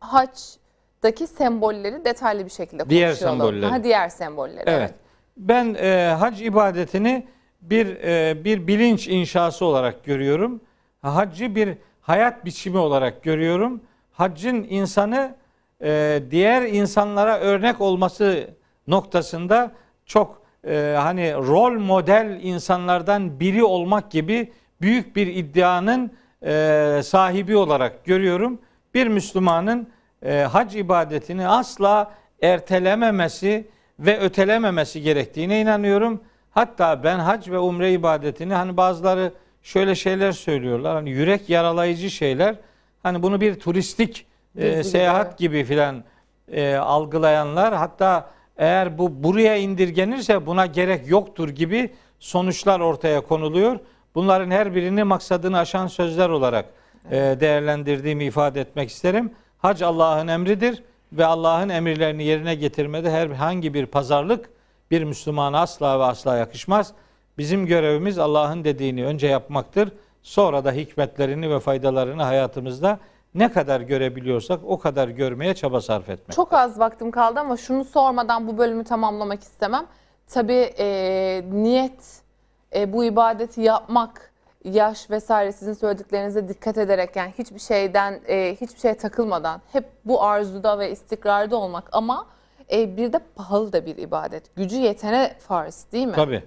haccdaki 0.00 1.26
sembolleri 1.26 2.04
detaylı 2.04 2.44
bir 2.44 2.50
şekilde 2.50 2.82
konuşalım. 2.82 2.90
Diğer 2.90 3.12
sembolleri. 3.12 3.66
Ha, 3.70 3.84
diğer 3.84 4.08
sembolleri. 4.08 4.64
Evet. 4.66 4.78
evet. 4.78 4.94
Ben 5.36 5.74
e, 5.74 6.14
hac 6.18 6.42
ibadetini 6.42 7.26
bir 7.60 7.86
e, 7.86 8.44
bir 8.44 8.66
bilinç 8.66 9.08
inşası 9.08 9.64
olarak 9.64 10.04
görüyorum. 10.04 10.60
Haccı 11.02 11.54
bir 11.54 11.74
hayat 12.00 12.44
biçimi 12.44 12.78
olarak 12.78 13.22
görüyorum. 13.22 13.80
Haccın 14.12 14.66
insanı 14.70 15.34
e, 15.82 16.22
diğer 16.30 16.62
insanlara 16.62 17.38
örnek 17.38 17.80
olması 17.80 18.50
noktasında 18.86 19.72
çok 20.06 20.42
e, 20.66 20.94
hani 20.98 21.34
rol 21.34 21.78
model 21.78 22.40
insanlardan 22.42 23.40
biri 23.40 23.64
olmak 23.64 24.10
gibi 24.10 24.52
büyük 24.80 25.16
bir 25.16 25.26
iddianın 25.26 26.12
e, 26.46 27.00
sahibi 27.04 27.56
olarak 27.56 28.04
görüyorum. 28.04 28.58
Bir 28.94 29.06
Müslümanın 29.06 29.88
e, 30.22 30.40
hac 30.40 30.76
ibadetini 30.76 31.48
asla 31.48 32.12
ertelememesi 32.42 33.66
ve 33.98 34.18
ötelememesi 34.18 35.02
gerektiğine 35.02 35.60
inanıyorum. 35.60 36.20
Hatta 36.50 37.04
ben 37.04 37.18
hac 37.18 37.48
ve 37.48 37.58
umre 37.58 37.92
ibadetini 37.92 38.54
hani 38.54 38.76
bazıları 38.76 39.32
şöyle 39.62 39.94
şeyler 39.94 40.32
söylüyorlar. 40.32 40.94
Hani 40.94 41.10
yürek 41.10 41.50
yaralayıcı 41.50 42.10
şeyler. 42.10 42.56
Hani 43.02 43.22
bunu 43.22 43.40
bir 43.40 43.60
turistik 43.60 44.26
e, 44.56 44.84
seyahat 44.84 45.38
gibi 45.38 45.64
filan 45.64 46.04
e, 46.52 46.74
algılayanlar 46.74 47.74
hatta 47.74 48.30
eğer 48.56 48.98
bu 48.98 49.24
buraya 49.24 49.56
indirgenirse 49.56 50.46
buna 50.46 50.66
gerek 50.66 51.08
yoktur 51.08 51.48
gibi 51.48 51.90
sonuçlar 52.18 52.80
ortaya 52.80 53.20
konuluyor. 53.20 53.78
Bunların 54.18 54.50
her 54.50 54.74
birini 54.74 55.04
maksadını 55.04 55.58
aşan 55.58 55.86
sözler 55.86 56.28
olarak 56.28 56.64
e, 57.10 57.16
değerlendirdiğimi 57.16 58.24
ifade 58.24 58.60
etmek 58.60 58.90
isterim. 58.90 59.32
Hac 59.58 59.82
Allah'ın 59.82 60.28
emridir 60.28 60.82
ve 61.12 61.24
Allah'ın 61.26 61.68
emirlerini 61.68 62.24
yerine 62.24 62.54
getirmede 62.54 63.10
herhangi 63.10 63.74
bir 63.74 63.86
pazarlık 63.86 64.50
bir 64.90 65.04
Müslümana 65.04 65.60
asla 65.60 66.00
ve 66.00 66.04
asla 66.04 66.36
yakışmaz. 66.36 66.92
Bizim 67.38 67.66
görevimiz 67.66 68.18
Allah'ın 68.18 68.64
dediğini 68.64 69.04
önce 69.04 69.26
yapmaktır. 69.26 69.92
Sonra 70.22 70.64
da 70.64 70.72
hikmetlerini 70.72 71.50
ve 71.50 71.60
faydalarını 71.60 72.22
hayatımızda 72.22 72.98
ne 73.34 73.52
kadar 73.52 73.80
görebiliyorsak 73.80 74.60
o 74.66 74.78
kadar 74.78 75.08
görmeye 75.08 75.54
çaba 75.54 75.80
sarf 75.80 76.08
etmek. 76.08 76.36
Çok 76.36 76.52
az 76.52 76.78
vaktim 76.78 77.10
kaldı 77.10 77.40
ama 77.40 77.56
şunu 77.56 77.84
sormadan 77.84 78.48
bu 78.48 78.58
bölümü 78.58 78.84
tamamlamak 78.84 79.42
istemem. 79.42 79.86
Tabii 80.28 80.72
e, 80.78 81.42
niyet 81.52 82.27
e, 82.74 82.92
bu 82.92 83.04
ibadeti 83.04 83.60
yapmak, 83.60 84.32
yaş 84.64 85.10
vesaire 85.10 85.52
sizin 85.52 85.72
söylediklerinize 85.72 86.48
dikkat 86.48 86.78
ederek 86.78 87.16
yani 87.16 87.32
hiçbir 87.38 87.58
şeyden, 87.58 88.20
e, 88.28 88.56
hiçbir 88.60 88.80
şeye 88.80 88.94
takılmadan 88.96 89.60
hep 89.72 89.84
bu 90.04 90.22
arzuda 90.22 90.78
ve 90.78 90.90
istikrarda 90.90 91.56
olmak 91.56 91.88
ama 91.92 92.26
e, 92.72 92.96
bir 92.96 93.12
de 93.12 93.18
pahalı 93.36 93.72
da 93.72 93.86
bir 93.86 93.96
ibadet. 93.96 94.56
Gücü 94.56 94.76
yetene 94.76 95.36
farz 95.38 95.86
değil 95.92 96.06
mi? 96.06 96.12
Tabii. 96.12 96.42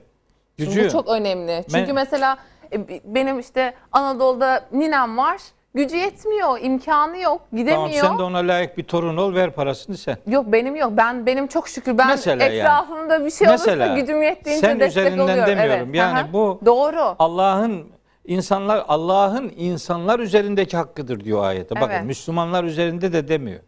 Şimdi 0.60 0.70
Gücü 0.70 0.86
Bu 0.88 0.92
çok 0.92 1.08
önemli. 1.08 1.64
Çünkü 1.72 1.88
Ben- 1.88 1.96
mesela 1.96 2.38
e, 2.74 2.88
benim 3.16 3.40
işte 3.40 3.74
Anadolu'da 3.92 4.66
ninem 4.72 5.18
var. 5.18 5.42
Gücü 5.76 5.96
yetmiyor, 5.98 6.60
imkanı 6.62 7.18
yok, 7.18 7.42
gidemiyor. 7.54 7.76
tamam 7.76 7.92
sen 7.92 8.18
de 8.20 8.24
ona 8.24 8.38
layık 8.38 8.78
bir 8.78 8.84
torun 8.84 9.18
ol 9.18 9.36
ver 9.36 9.52
parasını 9.52 9.98
sen. 9.98 10.18
Yok 10.28 10.46
benim 10.48 10.76
yok. 10.76 10.92
Ben 10.98 11.26
benim 11.26 11.48
çok 11.48 11.68
şükür 11.68 11.98
ben 11.98 12.08
Mesela 12.08 12.44
yani. 12.44 12.56
etrafımda 12.56 13.26
bir 13.26 13.32
şey 13.32 13.48
Mesela, 13.48 13.86
olursa 13.86 14.00
gücüm 14.00 14.24
yettiğince 14.24 14.68
sen 14.68 14.80
destek 14.80 15.04
üzerinden 15.04 15.24
oluyorum. 15.24 15.46
demiyorum. 15.48 15.86
Evet. 15.86 15.96
Yani 15.96 16.20
Aha. 16.20 16.34
bu- 16.34 16.60
doğru. 16.66 17.16
Allah'ın 17.20 17.88
insanlar 18.26 18.86
Allah'ın 18.88 19.52
insanlar 19.58 20.20
üzerindeki 20.20 20.78
hakkıdır 20.78 21.20
diyor 21.26 21.44
ayette. 21.44 21.76
Bakın 21.76 21.94
Evet. 21.96 22.06
Müslümanlar 22.06 22.64
üzerinde 22.64 23.14
de 23.14 23.28
demiyor. 23.28 23.60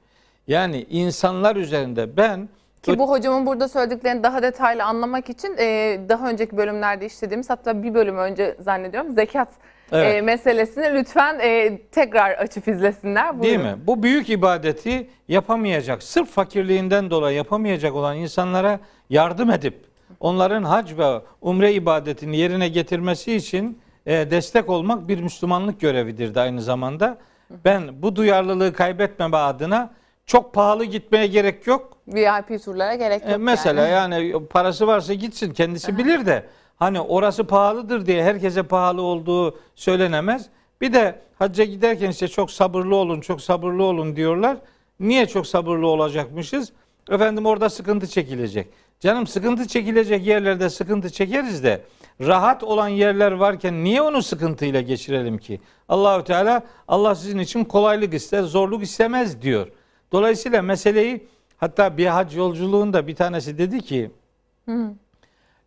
Yani 0.47 0.85
insanlar 0.89 1.55
üzerinde 1.55 2.17
ben 2.17 2.49
Ki 2.81 2.99
bu 2.99 3.09
hocamın 3.09 3.45
burada 3.45 3.67
söylediklerini 3.67 4.23
daha 4.23 4.41
detaylı 4.43 4.83
anlamak 4.83 5.29
için 5.29 5.55
e, 5.59 5.99
daha 6.09 6.29
önceki 6.29 6.57
bölümlerde 6.57 7.05
işlediğimiz 7.05 7.49
hatta 7.49 7.83
bir 7.83 7.93
bölüm 7.93 8.17
önce 8.17 8.55
zannediyorum 8.59 9.11
zekat 9.15 9.47
Evet. 9.91 10.15
e, 10.15 10.21
meselesini 10.21 10.93
lütfen 10.93 11.39
e, 11.39 11.77
tekrar 11.91 12.31
açıp 12.31 12.67
izlesinler. 12.67 13.41
Değil 13.41 13.59
Buyurun. 13.59 13.77
mi? 13.77 13.83
Bu 13.87 14.03
büyük 14.03 14.29
ibadeti 14.29 15.07
yapamayacak, 15.27 16.03
sırf 16.03 16.29
fakirliğinden 16.29 17.09
dolayı 17.09 17.37
yapamayacak 17.37 17.93
olan 17.95 18.17
insanlara 18.17 18.79
yardım 19.09 19.51
edip 19.51 19.85
onların 20.19 20.63
hac 20.63 20.97
ve 20.97 21.21
umre 21.41 21.73
ibadetini 21.73 22.37
yerine 22.37 22.67
getirmesi 22.67 23.35
için 23.35 23.79
e, 24.05 24.31
destek 24.31 24.69
olmak 24.69 25.07
bir 25.07 25.19
Müslümanlık 25.21 25.81
görevidir 25.81 26.35
de 26.35 26.39
aynı 26.39 26.61
zamanda. 26.61 27.17
Ben 27.65 28.01
bu 28.01 28.15
duyarlılığı 28.15 28.73
kaybetmeme 28.73 29.37
adına 29.37 29.93
çok 30.25 30.53
pahalı 30.53 30.85
gitmeye 30.85 31.27
gerek 31.27 31.67
yok. 31.67 31.97
VIP 32.07 32.63
turlara 32.65 32.95
gerek 32.95 33.21
yok 33.21 33.31
E, 33.31 33.37
mesela 33.37 33.87
yani. 33.87 34.13
yani. 34.27 34.45
parası 34.47 34.87
varsa 34.87 35.13
gitsin 35.13 35.53
kendisi 35.53 35.97
bilir 35.97 36.25
de 36.25 36.43
hani 36.83 37.01
orası 37.01 37.43
pahalıdır 37.43 38.05
diye 38.05 38.23
herkese 38.23 38.63
pahalı 38.63 39.01
olduğu 39.01 39.59
söylenemez. 39.75 40.49
Bir 40.81 40.93
de 40.93 41.19
hacca 41.39 41.63
giderken 41.63 42.09
işte 42.09 42.27
çok 42.27 42.51
sabırlı 42.51 42.95
olun, 42.95 43.21
çok 43.21 43.41
sabırlı 43.41 43.83
olun 43.83 44.15
diyorlar. 44.15 44.57
Niye 44.99 45.25
çok 45.25 45.47
sabırlı 45.47 45.87
olacakmışız? 45.87 46.71
Efendim 47.09 47.45
orada 47.45 47.69
sıkıntı 47.69 48.07
çekilecek. 48.07 48.67
Canım 48.99 49.27
sıkıntı 49.27 49.67
çekilecek 49.67 50.27
yerlerde 50.27 50.69
sıkıntı 50.69 51.09
çekeriz 51.09 51.63
de 51.63 51.81
rahat 52.21 52.63
olan 52.63 52.87
yerler 52.87 53.31
varken 53.31 53.83
niye 53.83 54.01
onu 54.01 54.21
sıkıntıyla 54.21 54.81
geçirelim 54.81 55.37
ki? 55.37 55.61
Allahü 55.89 56.23
Teala 56.23 56.63
Allah 56.87 57.15
sizin 57.15 57.39
için 57.39 57.63
kolaylık 57.63 58.13
ister, 58.13 58.43
zorluk 58.43 58.83
istemez 58.83 59.41
diyor. 59.41 59.67
Dolayısıyla 60.11 60.61
meseleyi 60.61 61.27
hatta 61.57 61.97
bir 61.97 62.05
hac 62.05 62.35
yolculuğunda 62.35 63.07
bir 63.07 63.15
tanesi 63.15 63.57
dedi 63.57 63.81
ki 63.81 64.11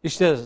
işte 0.03 0.37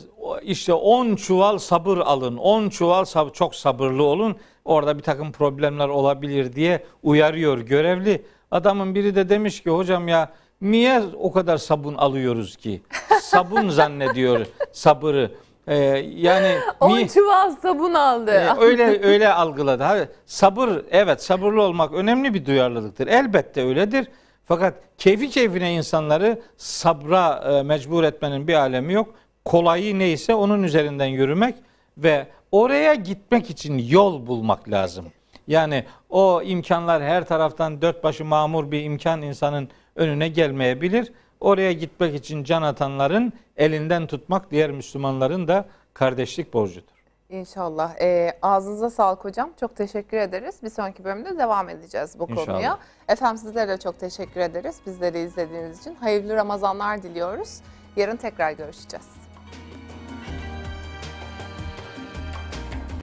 işte 0.42 0.72
10 0.74 1.16
çuval 1.16 1.59
sabır 1.59 1.98
alın. 1.98 2.36
10 2.36 2.68
çuval 2.68 3.05
sab- 3.05 3.32
çok 3.32 3.55
sabırlı 3.55 4.03
olun. 4.03 4.36
Orada 4.64 4.98
bir 4.98 5.03
takım 5.03 5.32
problemler 5.32 5.88
olabilir 5.88 6.53
diye 6.53 6.84
uyarıyor 7.03 7.59
görevli. 7.59 8.24
Adamın 8.51 8.94
biri 8.94 9.14
de 9.14 9.28
demiş 9.28 9.62
ki 9.62 9.70
hocam 9.70 10.09
ya 10.09 10.32
niye 10.61 11.03
o 11.20 11.32
kadar 11.32 11.57
sabun 11.57 11.94
alıyoruz 11.94 12.57
ki? 12.57 12.82
Sabun 13.20 13.68
zannediyor 13.68 14.46
sabırı. 14.72 15.30
Ee, 15.66 15.76
yani 16.16 16.55
10 16.80 16.90
niye- 16.96 17.09
çuval 17.09 17.51
sabun 17.51 17.94
aldı. 17.94 18.30
ee, 18.30 18.48
öyle 18.61 19.01
öyle 19.07 19.32
algıladı. 19.32 19.82
Ha, 19.82 19.98
sabır 20.26 20.68
evet 20.90 21.22
sabırlı 21.22 21.62
olmak 21.62 21.92
önemli 21.92 22.34
bir 22.34 22.46
duyarlılıktır. 22.46 23.07
Elbette 23.07 23.64
öyledir. 23.64 24.09
Fakat 24.44 24.74
keyfi 24.98 25.30
keyfine 25.30 25.74
insanları 25.74 26.40
sabra 26.57 27.44
e, 27.53 27.62
mecbur 27.62 28.05
etmenin 28.05 28.48
bir 28.48 28.55
alemi 28.55 28.92
yok. 28.92 29.14
Kolayı 29.45 29.99
neyse 29.99 30.34
onun 30.34 30.62
üzerinden 30.62 31.07
yürümek 31.07 31.55
ve 31.99 32.26
oraya 32.53 32.95
gitmek 32.95 33.51
için 33.51 33.78
yol 33.78 34.26
bulmak 34.26 34.70
lazım. 34.70 35.07
Yani 35.47 35.84
o 36.11 36.43
imkanlar 36.43 37.03
her 37.03 37.24
taraftan 37.26 37.82
dört 37.82 38.05
başı 38.05 38.24
mamur 38.24 38.70
bir 38.70 38.84
imkan 38.84 39.22
insanın 39.22 39.68
önüne 39.97 40.28
gelmeyebilir. 40.28 41.12
Oraya 41.41 41.72
gitmek 41.72 42.14
için 42.14 42.45
can 42.45 42.62
atanların 42.62 43.32
elinden 43.57 44.07
tutmak 44.07 44.51
diğer 44.51 44.70
Müslümanların 44.70 45.49
da 45.49 45.64
kardeşlik 45.95 46.53
borcudur. 46.55 47.01
İnşallah. 47.30 47.95
Ee, 48.01 48.38
ağzınıza 48.43 48.91
sağlık 48.91 49.24
hocam. 49.24 49.51
Çok 49.61 49.76
teşekkür 49.76 50.16
ederiz. 50.16 50.55
Bir 50.62 50.70
sonraki 50.70 51.05
bölümde 51.05 51.38
devam 51.38 51.68
edeceğiz 51.68 52.18
bu 52.18 52.30
İnşallah. 52.30 52.47
konuya. 52.47 52.78
Efendim 53.09 53.38
sizlere 53.38 53.68
de 53.68 53.76
çok 53.78 54.01
teşekkür 54.01 54.41
ederiz. 54.41 54.80
Bizleri 54.86 55.18
izlediğiniz 55.18 55.80
için. 55.80 55.95
Hayırlı 55.95 56.34
Ramazanlar 56.34 57.03
diliyoruz. 57.03 57.61
Yarın 57.97 58.16
tekrar 58.16 58.53
görüşeceğiz. 58.53 59.19